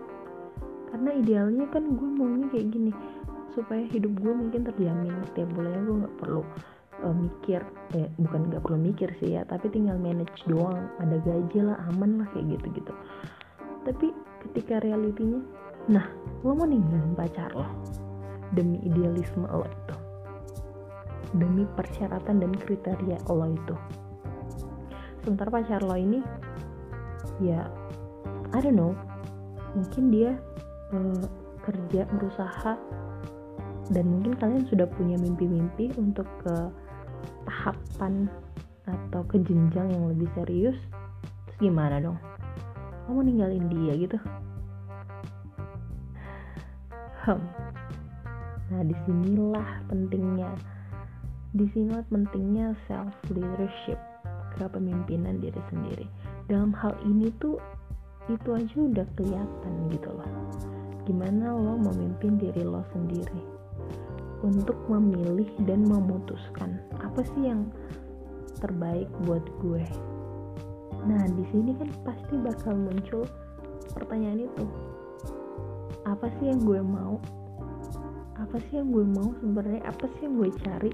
Karena 0.88 1.12
idealnya 1.12 1.68
kan 1.68 1.84
gue 1.98 2.08
maunya 2.08 2.48
kayak 2.48 2.72
gini. 2.72 2.92
Supaya 3.52 3.84
hidup 3.90 4.14
gue 4.22 4.32
mungkin 4.32 4.64
terjamin. 4.64 5.12
Setiap 5.34 5.50
bulannya 5.52 5.82
gue 5.84 5.96
nggak 6.06 6.16
perlu 6.22 6.42
uh, 7.04 7.14
mikir 7.14 7.62
eh 7.96 8.08
bukan 8.20 8.52
nggak 8.52 8.62
perlu 8.62 8.78
mikir 8.80 9.10
sih 9.22 9.38
ya 9.38 9.42
tapi 9.48 9.70
tinggal 9.70 9.96
manage 9.98 10.42
doang. 10.48 10.88
Ada 10.98 11.18
gaji 11.22 11.58
lah 11.62 11.78
aman 11.92 12.22
lah 12.22 12.26
kayak 12.34 12.58
gitu 12.58 12.82
gitu 12.82 12.92
tapi 13.88 14.12
ketika 14.44 14.84
realitinya 14.84 15.40
nah 15.88 16.04
lo 16.44 16.52
mau 16.52 16.68
ninggalin 16.68 17.16
pacar 17.16 17.48
lo 17.56 17.64
demi 18.52 18.76
idealisme 18.84 19.48
lo 19.48 19.64
itu. 19.64 19.96
Demi 21.36 21.64
persyaratan 21.76 22.40
dan 22.40 22.52
kriteria 22.52 23.16
lo 23.28 23.48
itu. 23.48 23.76
Sementara 25.24 25.48
pacar 25.48 25.80
lo 25.80 25.96
ini 25.96 26.20
ya 27.40 27.64
I 28.52 28.58
don't 28.60 28.76
know. 28.76 28.92
Mungkin 29.72 30.12
dia 30.12 30.36
uh, 30.92 31.24
kerja 31.64 32.04
berusaha 32.12 32.76
dan 33.88 34.04
mungkin 34.04 34.36
kalian 34.36 34.68
sudah 34.68 34.84
punya 35.00 35.16
mimpi-mimpi 35.16 35.96
untuk 35.96 36.28
ke 36.44 36.56
tahapan 37.48 38.28
atau 38.84 39.24
ke 39.24 39.40
jenjang 39.40 39.88
yang 39.88 40.04
lebih 40.12 40.28
serius 40.36 40.76
terus 41.48 41.56
gimana 41.64 41.96
dong? 41.96 42.20
Kamu 43.08 43.24
ninggalin 43.24 43.66
dia 43.72 43.96
gitu. 43.96 44.18
Hmm. 47.24 47.44
nah 48.68 48.84
di 48.84 48.96
sinilah 49.04 49.84
pentingnya 49.88 50.48
di 51.56 51.64
sinilah 51.72 52.04
pentingnya 52.08 52.76
self 52.84 53.12
leadership 53.32 53.96
kepemimpinan 54.56 55.40
diri 55.40 55.60
sendiri. 55.72 56.04
Dalam 56.48 56.72
hal 56.76 56.96
ini 57.04 57.32
tuh 57.40 57.60
itu 58.28 58.48
aja 58.52 58.76
udah 58.76 59.06
kelihatan 59.16 59.72
gitu 59.92 60.08
loh. 60.12 60.28
Gimana 61.04 61.52
lo 61.52 61.80
memimpin 61.80 62.36
diri 62.36 62.60
lo 62.64 62.84
sendiri 62.92 63.57
untuk 64.42 64.78
memilih 64.86 65.48
dan 65.66 65.82
memutuskan 65.86 66.78
apa 67.02 67.26
sih 67.34 67.50
yang 67.50 67.68
terbaik 68.58 69.10
buat 69.26 69.42
gue? 69.62 69.84
Nah 71.06 71.22
di 71.30 71.44
sini 71.50 71.74
kan 71.78 71.90
pasti 72.02 72.34
bakal 72.38 72.74
muncul 72.74 73.24
pertanyaan 73.94 74.46
itu. 74.46 74.64
Apa 76.06 76.30
sih 76.38 76.50
yang 76.50 76.62
gue 76.62 76.80
mau? 76.82 77.18
Apa 78.38 78.62
sih 78.68 78.80
yang 78.80 78.94
gue 78.94 79.04
mau 79.04 79.34
sebenarnya? 79.42 79.82
Apa 79.86 80.06
sih 80.16 80.26
yang 80.26 80.34
gue 80.38 80.50
cari? 80.62 80.92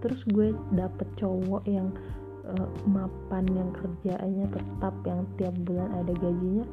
Terus 0.00 0.20
gue 0.32 0.56
dapet 0.72 1.08
cowok 1.20 1.62
yang 1.68 1.92
uh, 2.46 2.68
mapan 2.88 3.44
yang 3.52 3.70
kerjaannya 3.76 4.46
tetap 4.48 4.94
yang 5.04 5.22
tiap 5.36 5.54
bulan 5.66 5.90
ada 6.00 6.12
gajinya 6.16 6.64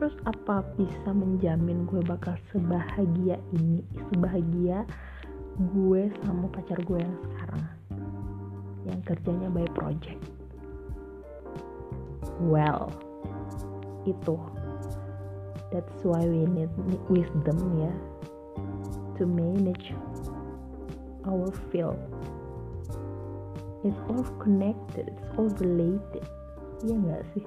terus 0.00 0.16
apa 0.24 0.64
bisa 0.80 1.12
menjamin 1.12 1.84
gue 1.84 2.00
bakal 2.00 2.32
sebahagia 2.48 3.36
ini? 3.52 3.84
Sebahagia 4.08 4.88
gue 5.76 6.08
sama 6.24 6.48
pacar 6.48 6.80
gue 6.88 7.04
yang 7.04 7.18
sekarang. 7.28 7.64
Yang 8.88 9.00
kerjanya 9.12 9.52
by 9.52 9.68
project. 9.76 10.16
Well 12.40 12.88
itu. 14.08 14.40
That's 15.68 16.00
why 16.00 16.24
we 16.24 16.48
need 16.48 16.72
wisdom 17.12 17.60
ya. 17.84 17.92
To 19.20 19.28
manage 19.28 19.92
our 21.28 21.52
field. 21.68 22.00
It's 23.84 24.00
all 24.08 24.24
connected. 24.40 25.12
It's 25.12 25.28
all 25.36 25.52
related. 25.60 26.24
Iya 26.88 26.96
nggak 26.96 27.22
sih 27.36 27.44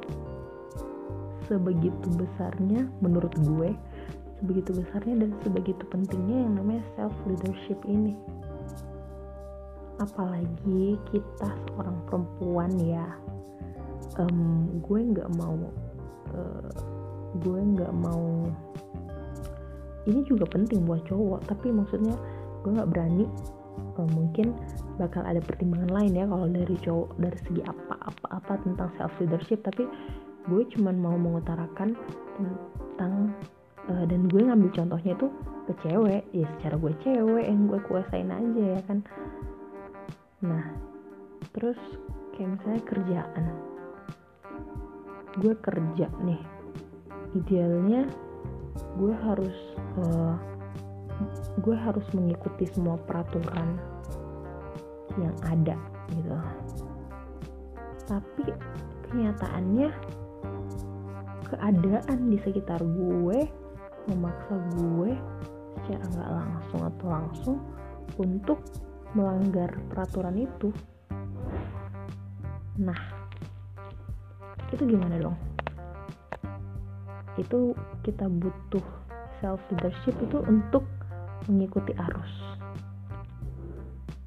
sebegitu 1.48 2.08
besarnya 2.16 2.88
menurut 3.00 3.34
gue 3.42 3.72
sebegitu 4.44 4.84
besarnya 4.84 5.24
dan 5.24 5.32
sebegitu 5.40 5.84
pentingnya 5.88 6.44
yang 6.44 6.54
namanya 6.60 6.84
self 7.00 7.16
leadership 7.24 7.80
ini. 7.88 8.12
Apalagi 10.04 11.00
kita 11.08 11.50
seorang 11.72 11.96
perempuan 12.12 12.76
ya. 12.84 13.08
Um, 14.20 14.68
gue 14.84 15.00
nggak 15.16 15.32
mau 15.40 15.56
uh, 16.36 16.76
gue 17.40 17.60
nggak 17.80 17.94
mau. 17.96 18.52
Ini 20.04 20.28
juga 20.28 20.44
penting 20.52 20.84
buat 20.84 21.08
cowok 21.08 21.48
tapi 21.48 21.72
maksudnya 21.72 22.20
gue 22.68 22.72
nggak 22.76 22.92
berani 22.92 23.24
uh, 23.96 24.10
mungkin 24.12 24.52
bakal 25.00 25.24
ada 25.26 25.40
pertimbangan 25.40 25.90
lain 25.90 26.14
ya 26.14 26.26
kalau 26.28 26.48
dari 26.52 26.76
cowok 26.84 27.10
dari 27.18 27.38
segi 27.48 27.62
apa 27.66 27.96
apa 28.12 28.28
apa 28.44 28.54
tentang 28.62 28.92
self 29.00 29.14
leadership 29.24 29.64
tapi 29.66 29.88
gue 30.44 30.62
cuman 30.76 30.96
mau 31.00 31.16
mengutarakan 31.16 31.96
tentang 32.36 33.32
uh, 33.88 34.04
dan 34.04 34.28
gue 34.28 34.42
ngambil 34.44 34.72
contohnya 34.76 35.16
itu 35.16 35.28
ke 35.64 35.74
cewek. 35.88 36.24
Ya 36.36 36.48
secara 36.58 36.76
gue 36.76 36.94
cewek 37.04 37.46
yang 37.48 37.62
gue 37.72 37.80
kuasain 37.88 38.30
aja 38.32 38.64
ya 38.80 38.82
kan? 38.88 39.00
Nah 40.44 40.66
terus 41.56 41.80
kayak 42.36 42.60
misalnya 42.60 42.82
kerjaan. 42.84 43.46
Gue 45.40 45.54
kerja 45.64 46.08
nih. 46.22 46.42
Idealnya 47.34 48.06
gue 49.00 49.14
harus 49.26 49.58
uh, 49.98 50.38
gue 51.62 51.76
harus 51.78 52.06
mengikuti 52.14 52.68
semua 52.70 52.98
peraturan 53.00 53.80
yang 55.18 55.36
ada 55.46 55.78
gitu. 56.12 56.38
Tapi 58.10 58.44
kenyataannya 59.08 59.90
keadaan 61.48 62.20
di 62.32 62.38
sekitar 62.42 62.80
gue 62.82 63.40
memaksa 64.12 64.56
gue 64.76 65.12
secara 65.84 66.06
nggak 66.12 66.32
langsung 66.32 66.82
atau 66.84 67.08
langsung 67.08 67.58
untuk 68.20 68.60
melanggar 69.14 69.70
peraturan 69.92 70.36
itu. 70.38 70.70
Nah 72.82 73.00
itu 74.74 74.84
gimana 74.90 75.22
dong? 75.22 75.38
Itu 77.38 77.78
kita 78.02 78.26
butuh 78.26 78.86
self 79.42 79.62
leadership 79.70 80.18
itu 80.22 80.42
untuk 80.50 80.86
mengikuti 81.46 81.94
arus. 81.98 82.34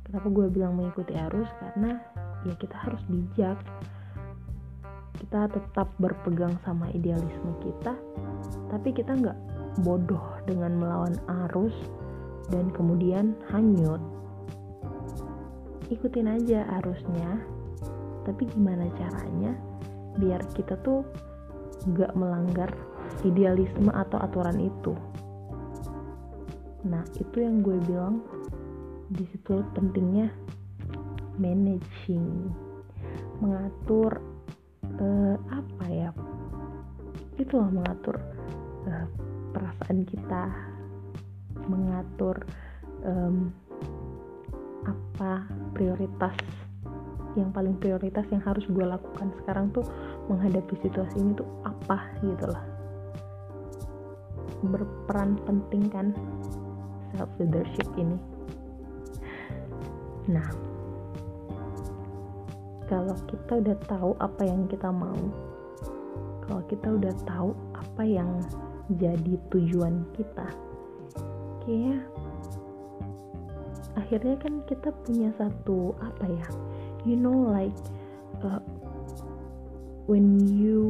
Kenapa 0.06 0.28
gue 0.30 0.46
bilang 0.52 0.78
mengikuti 0.78 1.18
arus? 1.18 1.50
Karena 1.58 1.98
ya 2.46 2.54
kita 2.54 2.76
harus 2.78 3.02
bijak 3.10 3.58
kita 5.18 5.48
tetap 5.50 5.88
berpegang 5.98 6.54
sama 6.62 6.88
idealisme 6.92 7.56
kita 7.64 7.96
tapi 8.70 8.92
kita 8.92 9.16
nggak 9.16 9.38
bodoh 9.84 10.40
dengan 10.48 10.76
melawan 10.80 11.16
arus 11.48 11.74
dan 12.48 12.70
kemudian 12.72 13.34
hanyut. 13.50 14.00
Ikutin 15.90 16.30
aja 16.30 16.66
arusnya 16.82 17.42
tapi 18.26 18.48
gimana 18.50 18.90
caranya 18.98 19.54
biar 20.18 20.42
kita 20.56 20.74
tuh 20.82 21.06
nggak 21.86 22.16
melanggar 22.18 22.70
idealisme 23.22 23.92
atau 23.94 24.18
aturan 24.18 24.58
itu? 24.58 24.94
Nah 26.86 27.02
itu 27.18 27.36
yang 27.42 27.62
gue 27.62 27.78
bilang 27.86 28.22
di 29.10 29.22
situ 29.30 29.62
pentingnya 29.74 30.26
managing 31.38 32.50
mengatur 33.38 34.18
uh, 35.00 35.36
apa 35.50 35.84
ya? 35.88 36.10
Itu 37.36 37.60
loh 37.60 37.70
mengatur 37.72 38.16
uh, 38.88 39.06
perasaan 39.52 40.04
kita 40.08 40.52
mengatur 41.66 42.44
um, 43.04 43.50
apa 44.86 45.42
prioritas 45.74 46.36
yang 47.36 47.52
paling 47.52 47.76
prioritas 47.76 48.24
yang 48.32 48.40
harus 48.40 48.64
gue 48.64 48.86
lakukan 48.86 49.28
sekarang 49.42 49.68
tuh 49.76 49.84
menghadapi 50.32 50.72
situasi 50.80 51.20
ini 51.20 51.36
tuh 51.36 51.48
apa 51.68 52.08
gitu 52.24 52.48
loh. 52.48 52.64
Berperan 54.64 55.36
penting 55.44 55.92
kan 55.92 56.16
self 57.12 57.28
leadership 57.36 57.88
ini. 58.00 58.16
Nah 60.32 60.75
kalau 62.86 63.14
kita 63.26 63.52
udah 63.62 63.76
tahu 63.86 64.10
apa 64.22 64.42
yang 64.46 64.66
kita 64.70 64.88
mau 64.90 65.18
kalau 66.46 66.62
kita 66.70 66.88
udah 66.94 67.14
tahu 67.26 67.50
apa 67.74 68.02
yang 68.06 68.30
jadi 68.96 69.34
tujuan 69.50 70.06
kita 70.14 70.46
kayaknya 71.66 71.98
akhirnya 73.98 74.36
kan 74.38 74.54
kita 74.70 74.94
punya 75.02 75.34
satu 75.34 75.92
apa 75.98 76.24
ya 76.30 76.48
you 77.02 77.18
know 77.18 77.50
like 77.50 77.74
uh, 78.46 78.62
when 80.06 80.38
you 80.46 80.86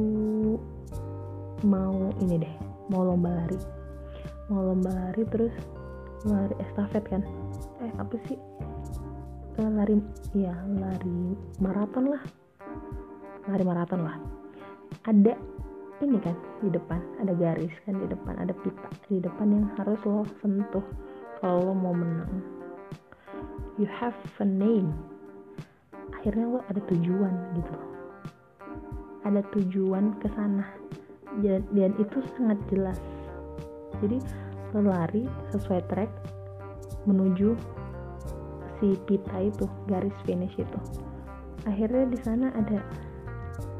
mau 1.64 2.12
ini 2.20 2.44
deh 2.44 2.54
mau 2.92 3.02
lomba 3.08 3.32
lari 3.32 3.56
mau 4.52 4.60
lomba 4.60 4.92
lari 4.92 5.24
terus 5.26 5.54
lari 6.26 6.54
estafet 6.58 7.04
kan? 7.06 7.22
Eh 7.82 7.92
apa 7.98 8.14
sih 8.26 8.38
uh, 9.58 9.70
lari 9.72 9.96
ya 10.36 10.54
lari 10.76 11.36
maraton 11.60 12.12
lah. 12.12 12.22
Lari 13.48 13.64
maraton 13.64 14.00
lah. 14.04 14.16
Ada 15.06 15.34
ini 16.04 16.20
kan 16.20 16.36
di 16.60 16.68
depan 16.68 17.00
ada 17.24 17.32
garis 17.32 17.72
kan 17.88 17.96
di 17.96 18.04
depan 18.04 18.36
ada 18.36 18.52
pita 18.60 18.88
di 19.08 19.16
depan 19.16 19.48
yang 19.48 19.66
harus 19.80 19.96
lo 20.04 20.28
sentuh 20.44 20.84
kalau 21.40 21.70
lo 21.70 21.74
mau 21.74 21.96
menang. 21.96 22.44
You 23.80 23.88
have 23.88 24.16
a 24.40 24.46
name. 24.46 24.92
Akhirnya 26.16 26.48
lo 26.48 26.60
ada 26.68 26.80
tujuan 26.88 27.32
gitu 27.56 27.96
ada 29.26 29.42
tujuan 29.50 30.14
ke 30.22 30.30
sana. 30.30 30.64
Dan 31.42 31.92
itu 31.98 32.22
sangat 32.38 32.56
jelas. 32.70 32.96
Jadi 33.98 34.22
lo 34.72 34.86
lari 34.86 35.26
sesuai 35.50 35.82
track 35.90 36.10
menuju 37.10 37.58
si 38.78 38.96
pita 39.08 39.36
itu 39.40 39.64
garis 39.88 40.14
finish 40.28 40.52
itu. 40.56 40.80
Akhirnya 41.64 42.04
di 42.06 42.18
sana 42.20 42.52
ada 42.54 42.80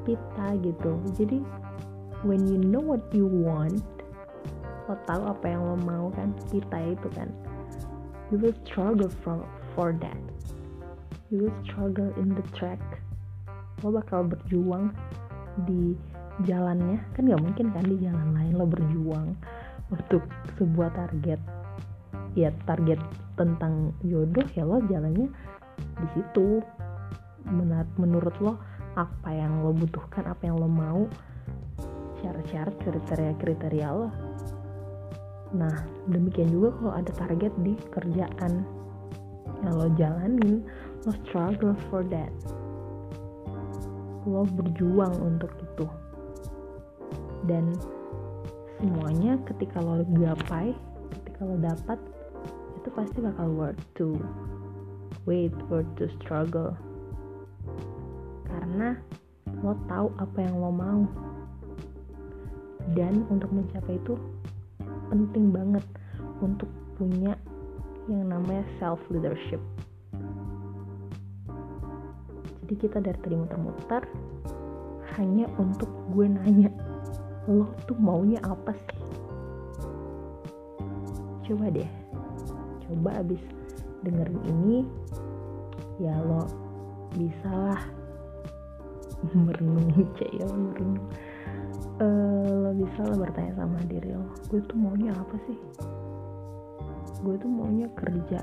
pita 0.07 0.57
gitu. 0.63 0.99
Jadi 1.19 1.43
when 2.25 2.47
you 2.49 2.59
know 2.59 2.81
what 2.81 3.03
you 3.13 3.29
want 3.29 3.83
lo 4.87 4.95
tahu 5.11 5.27
apa 5.27 5.51
yang 5.51 5.67
lo 5.67 5.77
mau 5.83 6.07
kan 6.15 6.31
pita 6.51 6.79
itu 6.95 7.09
kan. 7.15 7.29
You 8.31 8.39
will 8.39 8.55
struggle 8.67 9.11
for 9.23 9.43
for 9.75 9.95
that. 10.03 10.23
You 11.31 11.47
will 11.47 11.57
struggle 11.67 12.11
in 12.19 12.35
the 12.35 12.47
track. 12.55 12.79
Lo 13.83 13.95
bakal 13.95 14.31
berjuang 14.31 14.95
di 15.67 15.99
jalannya. 16.47 17.03
Kan 17.19 17.27
nggak 17.27 17.43
mungkin 17.43 17.67
kan 17.75 17.85
di 17.87 17.99
jalan 17.99 18.31
lain 18.35 18.55
lo 18.55 18.67
berjuang 18.67 19.35
untuk 19.91 20.23
sebuah 20.55 20.95
target. 20.95 21.43
Ya 22.39 22.55
target 22.67 23.03
tentang 23.37 23.93
jodoh 24.03 24.45
ya 24.57 24.65
lo 24.65 24.81
jalannya 24.89 25.29
di 25.77 26.07
situ. 26.17 26.61
Menurut 28.01 28.35
lo 28.43 28.59
apa 28.97 29.29
yang 29.31 29.63
lo 29.63 29.71
butuhkan 29.77 30.25
apa 30.27 30.49
yang 30.49 30.57
lo 30.59 30.67
mau 30.67 31.05
syarat-syarat 32.25 32.75
kriteria-kriteria 32.81 33.89
lo. 33.93 34.09
Nah 35.55 35.85
demikian 36.11 36.51
juga 36.51 36.75
kalau 36.81 36.93
ada 36.97 37.13
target 37.15 37.53
di 37.63 37.77
kerjaan 37.93 38.67
yang 39.63 39.75
lo 39.77 39.89
jalanin 39.95 40.65
lo 41.07 41.13
struggle 41.23 41.77
for 41.87 42.03
that. 42.09 42.33
Lo 44.27 44.43
berjuang 44.43 45.15
untuk 45.23 45.53
itu. 45.61 45.87
Dan 47.47 47.79
semuanya 48.81 49.39
ketika 49.47 49.79
lo 49.79 50.03
gapai 50.19 50.75
ketika 51.15 51.41
lo 51.47 51.57
dapat 51.63 52.01
itu 52.87 52.95
pasti 52.95 53.19
bakal 53.19 53.51
worth 53.51 53.83
to 53.99 54.15
wait 55.27 55.51
worth 55.67 55.91
to 55.99 56.07
struggle. 56.23 56.71
Karena 58.47 58.95
lo 59.67 59.75
tahu 59.91 60.15
apa 60.23 60.39
yang 60.39 60.63
lo 60.63 60.71
mau. 60.71 61.03
Dan 62.95 63.27
untuk 63.27 63.51
mencapai 63.51 63.99
itu 63.99 64.15
penting 65.11 65.51
banget 65.51 65.83
untuk 66.39 66.71
punya 66.95 67.35
yang 68.07 68.31
namanya 68.31 68.63
self 68.79 69.03
leadership 69.11 69.59
jadi 72.67 72.83
kita 72.83 72.99
dari 72.99 73.19
tadi 73.23 73.39
muter-muter 73.39 74.03
hanya 75.15 75.47
untuk 75.55 75.87
gue 76.11 76.27
nanya 76.27 76.67
lo 77.47 77.71
tuh 77.87 77.95
maunya 77.95 78.43
apa 78.43 78.75
sih? 78.75 79.03
Coba 81.47 81.71
deh 81.71 82.06
coba 82.87 83.23
abis 83.23 83.43
dengerin 84.07 84.41
ini 84.47 84.79
ya 85.99 86.15
lo 86.23 86.47
bisa 87.17 87.51
lah 87.51 87.83
merenung 89.35 89.91
cek 90.17 90.31
ya 90.31 90.47
merenung 90.47 91.03
uh, 91.99 92.51
lo 92.67 92.71
bisa 92.77 93.01
lah 93.03 93.17
bertanya 93.19 93.53
sama 93.59 93.79
diri 93.91 94.15
lo 94.15 94.31
gue 94.49 94.61
tuh 94.65 94.79
maunya 94.79 95.13
apa 95.15 95.37
sih? 95.49 95.59
Gue 97.25 97.35
tuh 97.41 97.49
maunya 97.49 97.89
kerja 97.97 98.41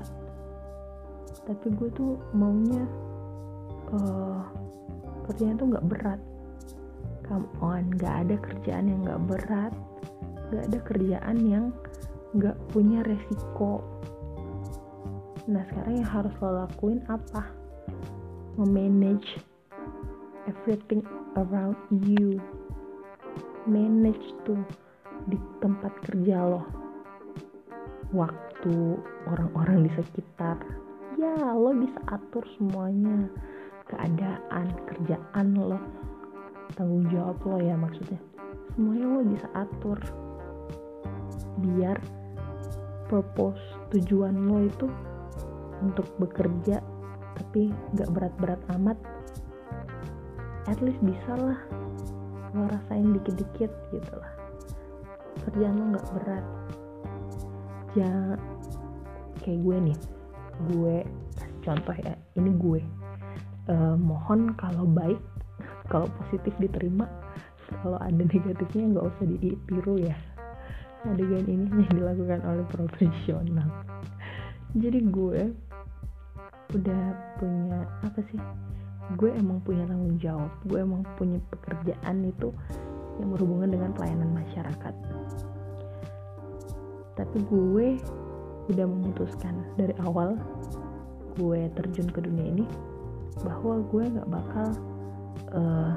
tapi 1.44 1.68
gue 1.76 1.92
tuh 1.92 2.16
maunya 2.32 2.88
uh, 3.92 4.40
kerjanya 5.28 5.54
tuh 5.60 5.66
nggak 5.72 5.88
berat. 5.88 6.20
Come 7.24 7.48
on 7.64 7.88
gak 7.96 8.28
ada 8.28 8.36
kerjaan 8.36 8.92
yang 8.92 9.00
nggak 9.00 9.22
berat 9.24 9.72
gak 10.52 10.70
ada 10.70 10.78
kerjaan 10.84 11.36
yang 11.48 11.64
nggak 12.34 12.54
punya 12.74 13.00
resiko 13.06 13.80
nah 15.44 15.60
sekarang 15.68 16.00
yang 16.00 16.08
harus 16.08 16.32
lo 16.40 16.64
lakuin 16.64 17.04
apa? 17.12 17.44
Memanage 18.56 19.44
everything 20.48 21.04
around 21.36 21.76
you. 21.90 22.40
Manage 23.68 24.24
tuh 24.48 24.60
di 25.28 25.36
tempat 25.60 25.92
kerja 26.08 26.40
lo. 26.44 26.62
Waktu 28.12 28.96
orang-orang 29.28 29.88
di 29.88 29.90
sekitar. 29.96 30.56
Ya 31.20 31.52
lo 31.52 31.76
bisa 31.76 32.00
atur 32.08 32.44
semuanya. 32.56 33.28
Keadaan 33.88 34.66
kerjaan 34.88 35.48
lo. 35.56 35.80
Tanggung 36.72 37.04
jawab 37.12 37.36
lo 37.44 37.60
ya 37.60 37.76
maksudnya. 37.76 38.20
Semuanya 38.72 39.06
lo 39.12 39.20
bisa 39.28 39.48
atur. 39.52 39.98
Biar 41.60 42.00
purpose 43.08 43.60
tujuan 43.92 44.48
lo 44.48 44.64
itu 44.64 44.88
untuk 45.84 46.08
bekerja 46.16 46.80
tapi 47.34 47.70
nggak 47.92 48.10
berat-berat 48.14 48.60
amat. 48.80 48.98
At 50.64 50.80
least 50.80 50.98
bisa 51.04 51.36
lah 51.36 51.60
lo 52.54 52.70
rasain 52.70 53.12
dikit-dikit 53.12 53.70
gitu 53.90 54.14
lah. 54.14 54.32
Kerjaan 55.44 55.76
lo 55.76 55.84
nggak 55.92 56.08
berat. 56.16 56.44
Ya 57.98 58.10
kayak 59.44 59.60
gue 59.60 59.76
nih 59.92 59.98
gue 60.72 60.96
contoh 61.66 61.96
ya 62.00 62.14
ini 62.38 62.50
gue. 62.56 62.80
Uh, 63.64 63.96
mohon 63.96 64.52
kalau 64.60 64.84
baik 64.84 65.20
kalau 65.92 66.08
positif 66.20 66.52
diterima 66.60 67.08
kalau 67.80 67.96
ada 67.96 68.12
negatifnya 68.12 68.94
nggak 68.94 69.06
usah 69.08 69.24
ditiru 69.26 69.96
ya. 69.98 70.16
Adegan 71.04 71.44
ini 71.44 71.68
yang 71.68 71.92
dilakukan 72.00 72.40
oleh 72.48 72.64
profesional. 72.70 73.68
Jadi 74.74 75.00
gue 75.06 75.54
udah 76.72 77.02
punya 77.36 77.84
apa 78.00 78.20
sih 78.32 78.40
gue 79.20 79.30
emang 79.36 79.60
punya 79.60 79.84
tanggung 79.84 80.16
jawab 80.16 80.48
gue 80.64 80.80
emang 80.80 81.04
punya 81.20 81.36
pekerjaan 81.52 82.24
itu 82.24 82.48
yang 83.20 83.30
berhubungan 83.30 83.70
dengan 83.70 83.90
pelayanan 83.94 84.30
masyarakat. 84.34 84.94
Tapi 87.14 87.38
gue 87.46 87.88
udah 88.74 88.86
memutuskan 88.88 89.54
dari 89.78 89.94
awal 90.02 90.40
gue 91.36 91.68
terjun 91.76 92.08
ke 92.10 92.24
dunia 92.24 92.46
ini 92.48 92.64
bahwa 93.42 93.82
gue 93.92 94.02
nggak 94.08 94.30
bakal 94.30 94.68
uh, 95.52 95.94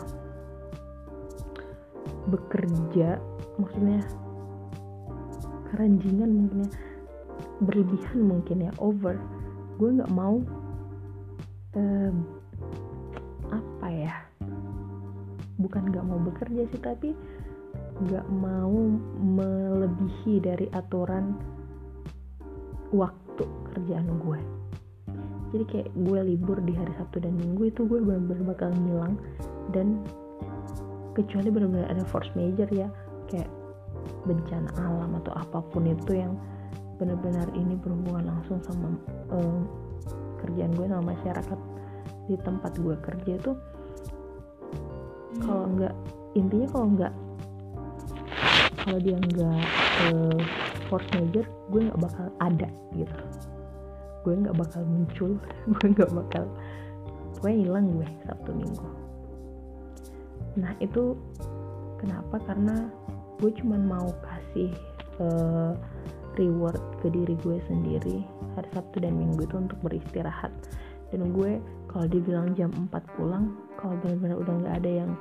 bekerja 2.28 3.22
maksudnya 3.56 4.04
keranjingan 5.72 6.28
mungkin 6.28 6.60
ya 6.68 6.72
berlebihan 7.64 8.20
mungkin 8.20 8.58
ya 8.68 8.72
over 8.82 9.16
gue 9.78 9.90
nggak 10.02 10.14
mau 10.14 10.42
uh, 11.78 12.14
apa 13.54 13.88
ya 13.94 14.14
bukan 15.58 15.90
nggak 15.90 16.06
mau 16.06 16.20
bekerja 16.22 16.66
sih 16.70 16.82
tapi 16.82 17.14
nggak 17.98 18.28
mau 18.30 18.78
melebihi 19.18 20.38
dari 20.38 20.70
aturan 20.70 21.34
waktu 22.94 23.44
kerjaan 23.74 24.22
gue. 24.22 24.40
Jadi 25.56 25.64
kayak 25.66 25.90
gue 25.96 26.20
libur 26.28 26.60
di 26.62 26.76
hari 26.76 26.92
Sabtu 27.00 27.24
dan 27.24 27.34
Minggu 27.40 27.72
itu 27.72 27.88
gue 27.88 28.04
benar-benar 28.04 28.54
bakal 28.54 28.70
ngilang 28.76 29.16
dan 29.72 30.04
kecuali 31.16 31.50
benar-benar 31.50 31.90
ada 31.90 32.04
force 32.06 32.30
major 32.38 32.68
ya 32.70 32.92
kayak 33.32 33.50
bencana 34.28 34.70
alam 34.78 35.18
atau 35.24 35.34
apa 35.34 35.64
pun 35.72 35.88
itu 35.88 36.20
yang 36.20 36.36
benar-benar 36.98 37.48
ini 37.54 37.78
berhubungan 37.78 38.30
langsung 38.30 38.58
sama 38.66 38.90
um, 39.34 39.70
kerjaan 40.42 40.74
gue 40.74 40.86
sama 40.90 41.14
masyarakat 41.14 41.60
di 42.28 42.36
tempat 42.44 42.74
gue 42.82 42.96
kerja 43.02 43.34
tuh 43.40 43.58
kalau 45.42 45.66
nggak 45.78 45.94
intinya 46.34 46.68
kalau 46.74 46.88
nggak 46.98 47.14
kalau 48.82 49.00
dia 49.04 49.18
nggak 49.20 49.62
uh, 50.10 50.40
force 50.88 51.10
major 51.14 51.46
gue 51.70 51.82
nggak 51.88 52.00
bakal 52.00 52.28
ada 52.40 52.70
gitu. 52.96 53.18
Gue 54.24 54.34
nggak 54.40 54.58
bakal 54.58 54.82
muncul 54.88 55.32
gue 55.76 55.86
nggak 55.94 56.12
bakal 56.16 56.46
gue 57.38 57.52
hilang 57.52 57.86
gue 58.00 58.08
sabtu 58.26 58.52
minggu. 58.56 58.88
Nah 60.58 60.74
itu 60.82 61.14
kenapa? 62.02 62.42
Karena 62.48 62.90
gue 63.38 63.52
cuman 63.62 63.82
mau 63.86 64.10
kasih 64.24 64.72
uh, 65.22 65.76
reward 66.38 66.80
ke 67.02 67.10
diri 67.12 67.36
gue 67.42 67.58
sendiri 67.68 68.24
hari 68.58 68.70
sabtu 68.74 68.98
dan 69.02 69.14
minggu 69.14 69.46
itu 69.46 69.56
untuk 69.58 69.78
beristirahat. 69.86 70.50
Dan 71.14 71.32
gue 71.32 71.62
kalau 71.88 72.06
dibilang 72.10 72.52
jam 72.58 72.74
4 72.74 72.92
pulang 73.16 73.56
kalau 73.80 73.96
benar-benar 74.04 74.38
udah 74.44 74.54
nggak 74.66 74.76
ada 74.84 74.92
yang 75.06 75.12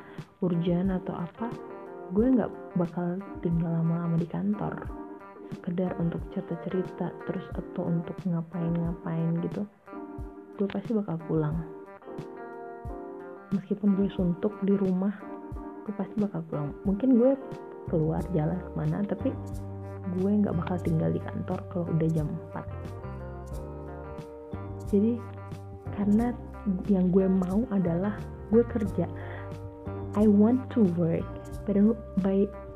urgent 0.42 0.90
atau 0.90 1.14
apa 1.14 1.46
gue 2.10 2.26
nggak 2.26 2.50
bakal 2.74 3.20
tinggal 3.44 3.70
lama-lama 3.70 4.16
di 4.18 4.26
kantor. 4.26 4.74
Sekedar 5.46 5.94
untuk 6.02 6.18
cerita-cerita 6.34 7.14
terus 7.30 7.46
atau 7.54 7.86
untuk 7.86 8.18
ngapain-ngapain 8.26 9.38
gitu 9.46 9.62
gue 10.56 10.68
pasti 10.72 10.96
bakal 10.96 11.20
pulang. 11.28 11.56
Meskipun 13.54 13.94
gue 13.94 14.08
suntuk 14.16 14.56
di 14.66 14.74
rumah 14.74 15.12
gue 15.86 15.94
pasti 15.94 16.18
bakal 16.18 16.42
pulang. 16.50 16.74
Mungkin 16.82 17.14
gue 17.14 17.38
keluar 17.86 18.24
jalan 18.34 18.58
ke 18.58 18.70
mana 18.74 19.06
tapi 19.06 19.30
gue 20.18 20.30
nggak 20.30 20.54
bakal 20.54 20.76
tinggal 20.80 21.10
di 21.10 21.20
kantor 21.20 21.58
kalau 21.72 21.86
udah 21.90 22.08
jam 22.10 22.28
4 22.54 22.96
jadi 24.86 25.18
karena 25.96 26.30
yang 26.90 27.10
gue 27.10 27.26
mau 27.26 27.62
adalah 27.70 28.18
gue 28.50 28.62
kerja. 28.66 29.06
I 30.16 30.24
want 30.24 30.72
to 30.72 30.86
work 30.96 31.26
but 31.66 31.76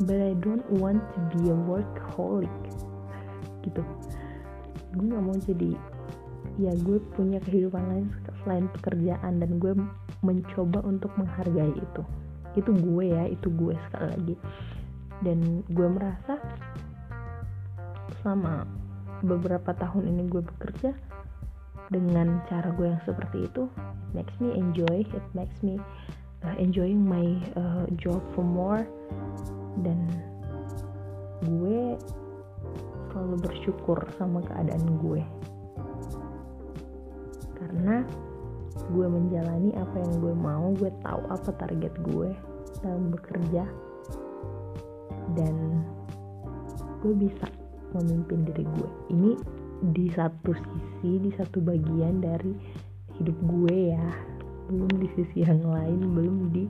but 0.04 0.18
I 0.18 0.34
don't 0.42 0.66
want 0.76 1.00
to 1.14 1.18
be 1.32 1.50
a 1.50 1.56
workaholic. 1.56 2.50
Gitu. 3.62 3.82
Gue 4.94 5.04
nggak 5.06 5.24
mau 5.24 5.36
jadi 5.38 5.72
ya 6.58 6.74
gue 6.82 6.98
punya 7.14 7.38
kehidupan 7.40 7.80
lain 7.88 8.06
selain 8.42 8.66
pekerjaan 8.80 9.40
dan 9.40 9.50
gue 9.62 9.72
mencoba 10.20 10.82
untuk 10.84 11.14
menghargai 11.16 11.72
itu. 11.72 12.02
Itu 12.58 12.74
gue 12.74 13.14
ya 13.14 13.24
itu 13.30 13.48
gue 13.54 13.74
sekali 13.88 14.06
lagi. 14.10 14.36
Dan 15.20 15.62
gue 15.68 15.88
merasa 15.88 16.40
selama 18.20 18.66
beberapa 19.20 19.76
tahun 19.76 20.10
ini 20.10 20.22
gue 20.32 20.42
bekerja 20.42 20.90
dengan 21.90 22.40
cara 22.46 22.70
gue 22.72 22.86
yang 22.86 23.02
seperti 23.02 23.50
itu 23.50 23.66
it 23.74 24.10
makes 24.14 24.34
me 24.38 24.54
enjoy 24.54 25.02
it 25.02 25.26
makes 25.34 25.58
me 25.60 25.76
uh, 26.44 26.56
enjoying 26.56 27.04
my 27.04 27.36
uh, 27.56 27.84
job 28.00 28.20
for 28.32 28.44
more. 28.44 28.84
Dan 29.80 30.08
gue 31.44 31.96
selalu 33.10 33.36
bersyukur 33.40 33.98
sama 34.16 34.44
keadaan 34.44 34.84
gue. 35.00 35.22
Karena 37.60 38.02
gue 38.90 39.06
menjalani 39.06 39.70
apa 39.76 39.96
yang 40.00 40.12
gue 40.18 40.34
mau 40.34 40.72
gue 40.74 40.90
tahu 41.04 41.22
apa 41.30 41.50
target 41.60 41.92
gue 42.12 42.30
dalam 42.80 43.12
bekerja. 43.12 43.64
Dan 45.36 45.84
gue 47.00 47.14
bisa 47.16 47.46
memimpin 47.94 48.46
diri 48.46 48.64
gue. 48.64 48.90
Ini 49.10 49.30
di 49.94 50.06
satu 50.12 50.52
sisi 50.52 51.10
di 51.24 51.30
satu 51.34 51.58
bagian 51.64 52.20
dari 52.20 52.52
hidup 53.18 53.36
gue 53.44 53.76
ya. 53.94 54.06
Belum 54.70 54.92
di 55.02 55.08
sisi 55.18 55.42
yang 55.42 55.66
lain 55.66 56.14
belum 56.14 56.36
di 56.54 56.64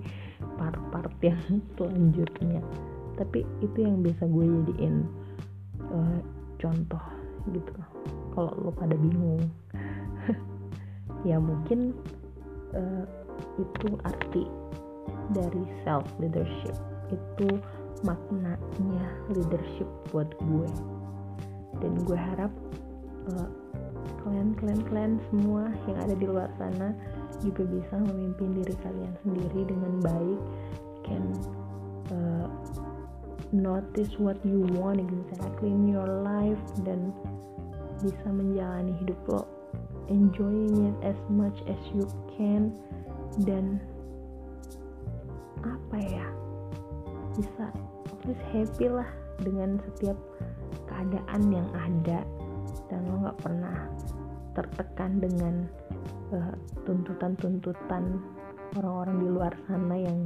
part-part 0.56 1.12
yang 1.20 1.40
selanjutnya. 1.76 2.62
Tapi 3.20 3.44
itu 3.60 3.78
yang 3.84 4.00
bisa 4.00 4.24
gue 4.24 4.44
jadiin 4.46 5.04
uh, 5.92 6.18
contoh 6.56 7.04
gitu. 7.52 7.74
Kalau 8.32 8.52
lo 8.56 8.70
pada 8.72 8.94
bingung 8.96 9.42
ya 11.28 11.36
mungkin 11.36 11.92
uh, 12.72 13.04
itu 13.58 13.88
arti 14.06 14.44
dari 15.34 15.62
self 15.84 16.06
leadership 16.18 16.74
itu 17.10 17.58
maknanya 18.06 19.04
leadership 19.34 19.86
buat 20.10 20.30
gue 20.40 20.70
dan 21.80 21.92
gue 22.04 22.18
harap 22.18 22.52
uh, 23.32 23.48
kalian 24.24 24.52
kalian 24.60 24.80
kalian 24.88 25.14
semua 25.32 25.72
yang 25.88 25.98
ada 26.00 26.14
di 26.16 26.24
luar 26.28 26.48
sana 26.60 26.92
juga 27.40 27.64
bisa 27.64 27.94
memimpin 27.96 28.52
diri 28.52 28.74
kalian 28.84 29.12
sendiri 29.24 29.60
dengan 29.64 29.92
baik 30.04 30.40
can 31.08 31.24
uh, 32.12 32.46
notice 33.50 34.12
what 34.20 34.36
you 34.44 34.62
want 34.76 35.00
exactly 35.00 35.72
in 35.72 35.88
your 35.88 36.06
life 36.22 36.60
dan 36.84 37.10
bisa 38.00 38.28
menjalani 38.28 38.92
hidup 39.00 39.18
lo 39.28 39.42
enjoying 40.10 40.90
it 40.90 40.96
as 41.04 41.18
much 41.32 41.56
as 41.70 41.80
you 41.94 42.04
can 42.36 42.74
dan 43.46 43.78
apa 45.64 45.96
ya 46.00 46.26
bisa 47.36 47.64
please 48.20 48.44
happy 48.52 48.88
lah 48.88 49.06
dengan 49.40 49.80
setiap 49.88 50.16
keadaan 50.90 51.42
yang 51.48 51.68
ada 51.78 52.20
dan 52.90 53.00
lo 53.06 53.14
nggak 53.22 53.40
pernah 53.40 53.78
tertekan 54.58 55.22
dengan 55.22 55.54
uh, 56.34 56.54
tuntutan-tuntutan 56.84 58.18
orang-orang 58.78 59.16
di 59.22 59.28
luar 59.30 59.52
sana 59.70 59.96
yang 59.96 60.18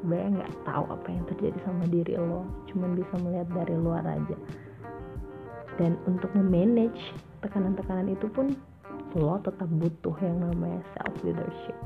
sebenarnya 0.00 0.30
nggak 0.40 0.54
tahu 0.64 0.84
apa 0.88 1.08
yang 1.12 1.24
terjadi 1.28 1.58
sama 1.68 1.84
diri 1.92 2.16
lo 2.16 2.48
cuman 2.72 2.96
bisa 2.96 3.14
melihat 3.20 3.48
dari 3.52 3.76
luar 3.76 4.04
aja. 4.08 4.36
Dan 5.76 5.96
untuk 6.04 6.28
memanage 6.36 7.00
tekanan-tekanan 7.40 8.12
itu 8.12 8.28
pun 8.28 8.52
lo 9.16 9.40
tetap 9.40 9.68
butuh 9.68 10.16
yang 10.20 10.40
namanya 10.44 10.80
self 10.96 11.14
leadership. 11.24 11.76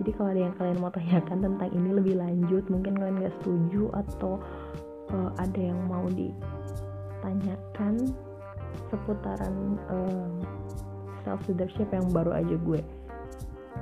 Jadi 0.00 0.10
kalau 0.16 0.32
ada 0.32 0.40
yang 0.40 0.54
kalian 0.56 0.78
mau 0.80 0.90
tanyakan 0.92 1.38
tentang 1.44 1.70
ini 1.70 1.90
lebih 1.92 2.14
lanjut 2.16 2.64
mungkin 2.72 2.96
kalian 2.96 3.16
nggak 3.20 3.36
setuju 3.40 3.92
atau 3.92 4.40
uh, 5.12 5.30
ada 5.36 5.60
yang 5.60 5.78
mau 5.84 6.08
ditanyakan 7.22 8.10
seputaran 8.90 9.78
um, 9.94 10.42
self 11.22 11.38
leadership 11.46 11.86
yang 11.94 12.10
baru 12.10 12.34
aja 12.34 12.58
gue 12.58 12.82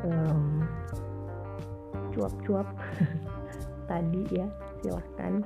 um, 0.04 0.68
cuap-cuap 2.12 2.68
tadi 3.88 4.22
ya 4.28 4.44
silahkan 4.84 5.40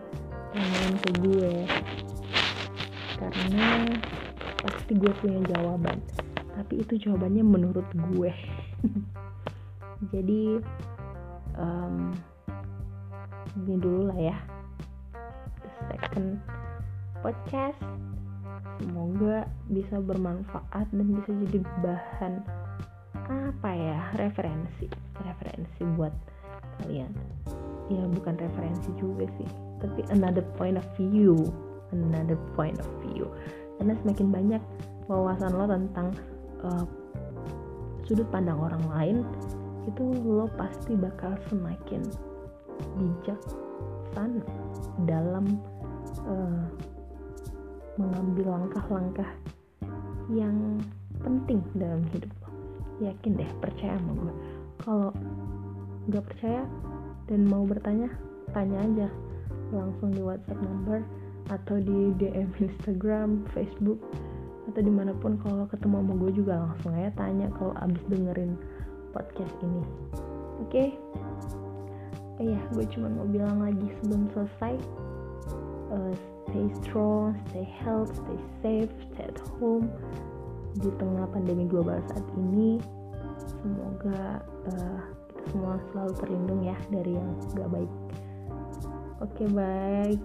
tanyain 0.51 0.95
ke 0.99 1.11
gue. 1.23 1.55
Karena 3.15 3.67
pasti 4.59 4.93
gue 4.99 5.13
punya 5.23 5.39
jawaban 5.55 6.03
tapi 6.55 6.83
itu 6.83 6.99
jawabannya 6.99 7.47
menurut 7.47 7.87
gue. 8.11 8.33
Jadi 10.13 10.59
um, 11.55 12.11
ini 13.63 13.75
dulu 13.79 14.11
lah 14.11 14.19
ya. 14.19 14.37
The 15.63 15.71
second 15.95 16.43
podcast. 17.25 17.81
Semoga 18.85 19.49
bisa 19.73 19.97
bermanfaat 19.97 20.93
dan 20.93 21.09
bisa 21.17 21.31
jadi 21.49 21.59
bahan 21.81 22.35
apa 23.25 23.71
ya 23.73 23.99
referensi. 24.21 24.93
Referensi 25.25 25.81
buat 25.97 26.13
kalian. 26.85 27.09
Ya 27.89 28.05
bukan 28.05 28.37
referensi 28.37 28.93
juga 29.01 29.25
sih 29.41 29.49
tapi 29.85 30.01
another 30.13 30.45
point 30.57 30.81
of 30.81 30.87
view. 30.97 31.37
Another 31.93 32.41
point 32.57 32.81
of 32.81 32.89
view. 33.05 33.29
Karena 33.77 33.95
semakin 34.01 34.29
banyak 34.33 34.63
wawasan 35.07 35.53
lo 35.53 35.69
tentang 35.69 36.09
uh, 36.65 36.85
sudut 38.09 38.25
pandang 38.33 38.57
orang 38.57 38.85
lain 38.97 39.17
itu 39.85 40.05
lo 40.25 40.49
pasti 40.57 40.97
bakal 40.97 41.37
semakin 41.53 42.01
bijak 42.97 43.37
sana 44.17 44.41
dalam 45.05 45.61
uh, 46.25 46.65
mengambil 48.01 48.59
langkah-langkah 48.59 49.31
yang 50.33 50.81
penting 51.21 51.61
dalam 51.77 52.03
hidup 52.11 52.33
lo. 52.43 52.51
Yakin 53.03 53.39
deh 53.39 53.51
percaya 53.59 53.99
sama 53.99 54.13
gue 54.15 54.35
kalau 54.83 55.11
nggak 56.11 56.25
percaya 56.29 56.63
dan 57.31 57.41
mau 57.49 57.65
bertanya 57.65 58.11
tanya 58.53 58.79
aja 58.85 59.09
langsung 59.73 60.13
di 60.13 60.21
WhatsApp 60.21 60.61
number 60.61 61.01
atau 61.51 61.77
di 61.81 62.15
DM 62.17 62.49
Instagram, 62.57 63.45
Facebook 63.53 64.01
atau 64.71 64.81
di 64.81 64.93
mana 64.93 65.13
pun. 65.17 65.37
Kalau 65.43 65.69
ketemu 65.69 66.01
sama 66.01 66.15
gue 66.21 66.31
juga 66.33 66.55
langsung 66.69 66.93
aja 66.97 67.11
tanya 67.17 67.49
kalau 67.57 67.73
abis 67.83 68.03
dengerin 68.09 68.55
podcast 69.13 69.55
ini. 69.61 69.83
Oke? 70.63 70.71
Okay? 70.71 70.89
oh 72.39 72.45
ya 72.45 72.61
gue 72.75 72.85
cuma 72.91 73.07
mau 73.15 73.27
bilang 73.31 73.63
lagi 73.63 73.87
sebelum 74.03 74.27
selesai 74.35 74.75
uh, 75.95 76.15
stay 76.55 76.71
strong, 76.87 77.35
stay 77.51 77.67
healthy, 77.83 78.15
stay 78.15 78.87
safe, 78.87 78.93
stay 79.11 79.27
at 79.27 79.39
home 79.59 79.91
di 80.79 80.87
tengah 81.03 81.27
pandemi 81.35 81.67
global 81.67 81.99
saat 82.07 82.23
ini. 82.39 82.79
Semoga 83.59 84.39
uh, 84.71 85.03
kita 85.35 85.43
semua 85.51 85.83
selalu 85.91 86.13
terlindung 86.23 86.63
ya 86.63 86.79
dari 86.95 87.19
yang 87.19 87.35
gak 87.59 87.71
baik. 87.75 87.93
Oke 89.19 89.43
okay, 89.43 89.49
baik 89.51 90.23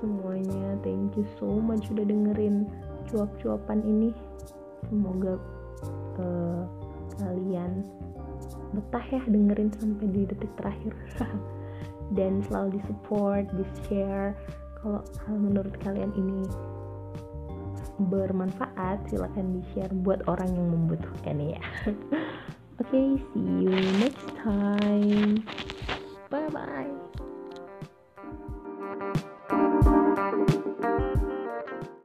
semuanya, 0.00 0.76
thank 0.84 1.16
you 1.16 1.24
so 1.40 1.48
much 1.48 1.88
udah 1.88 2.04
dengerin 2.04 2.68
cuap-cuapan 3.08 3.80
ini. 3.80 4.12
Semoga 4.92 5.40
uh, 6.20 6.68
kalian 7.16 7.80
betah 8.76 9.04
ya 9.08 9.24
dengerin 9.24 9.72
sampai 9.72 10.04
di 10.12 10.28
detik 10.28 10.52
terakhir 10.60 10.92
dan 12.16 12.44
selalu 12.44 12.76
di 12.76 12.80
support, 12.92 13.48
di 13.56 13.64
share 13.88 14.36
kalau 14.86 15.38
menurut 15.42 15.74
kalian 15.82 16.14
ini 16.14 16.46
bermanfaat 18.06 19.02
silahkan 19.10 19.46
di 19.50 19.62
share 19.72 19.90
buat 20.06 20.22
orang 20.30 20.52
yang 20.54 20.68
membutuhkan 20.70 21.42
ya. 21.42 21.62
Oke 22.76 22.92
okay, 22.92 23.08
see 23.32 23.66
you 23.66 23.74
next 23.98 24.30
time. 24.44 25.42
Bye 26.30 26.46
bye 26.52 26.95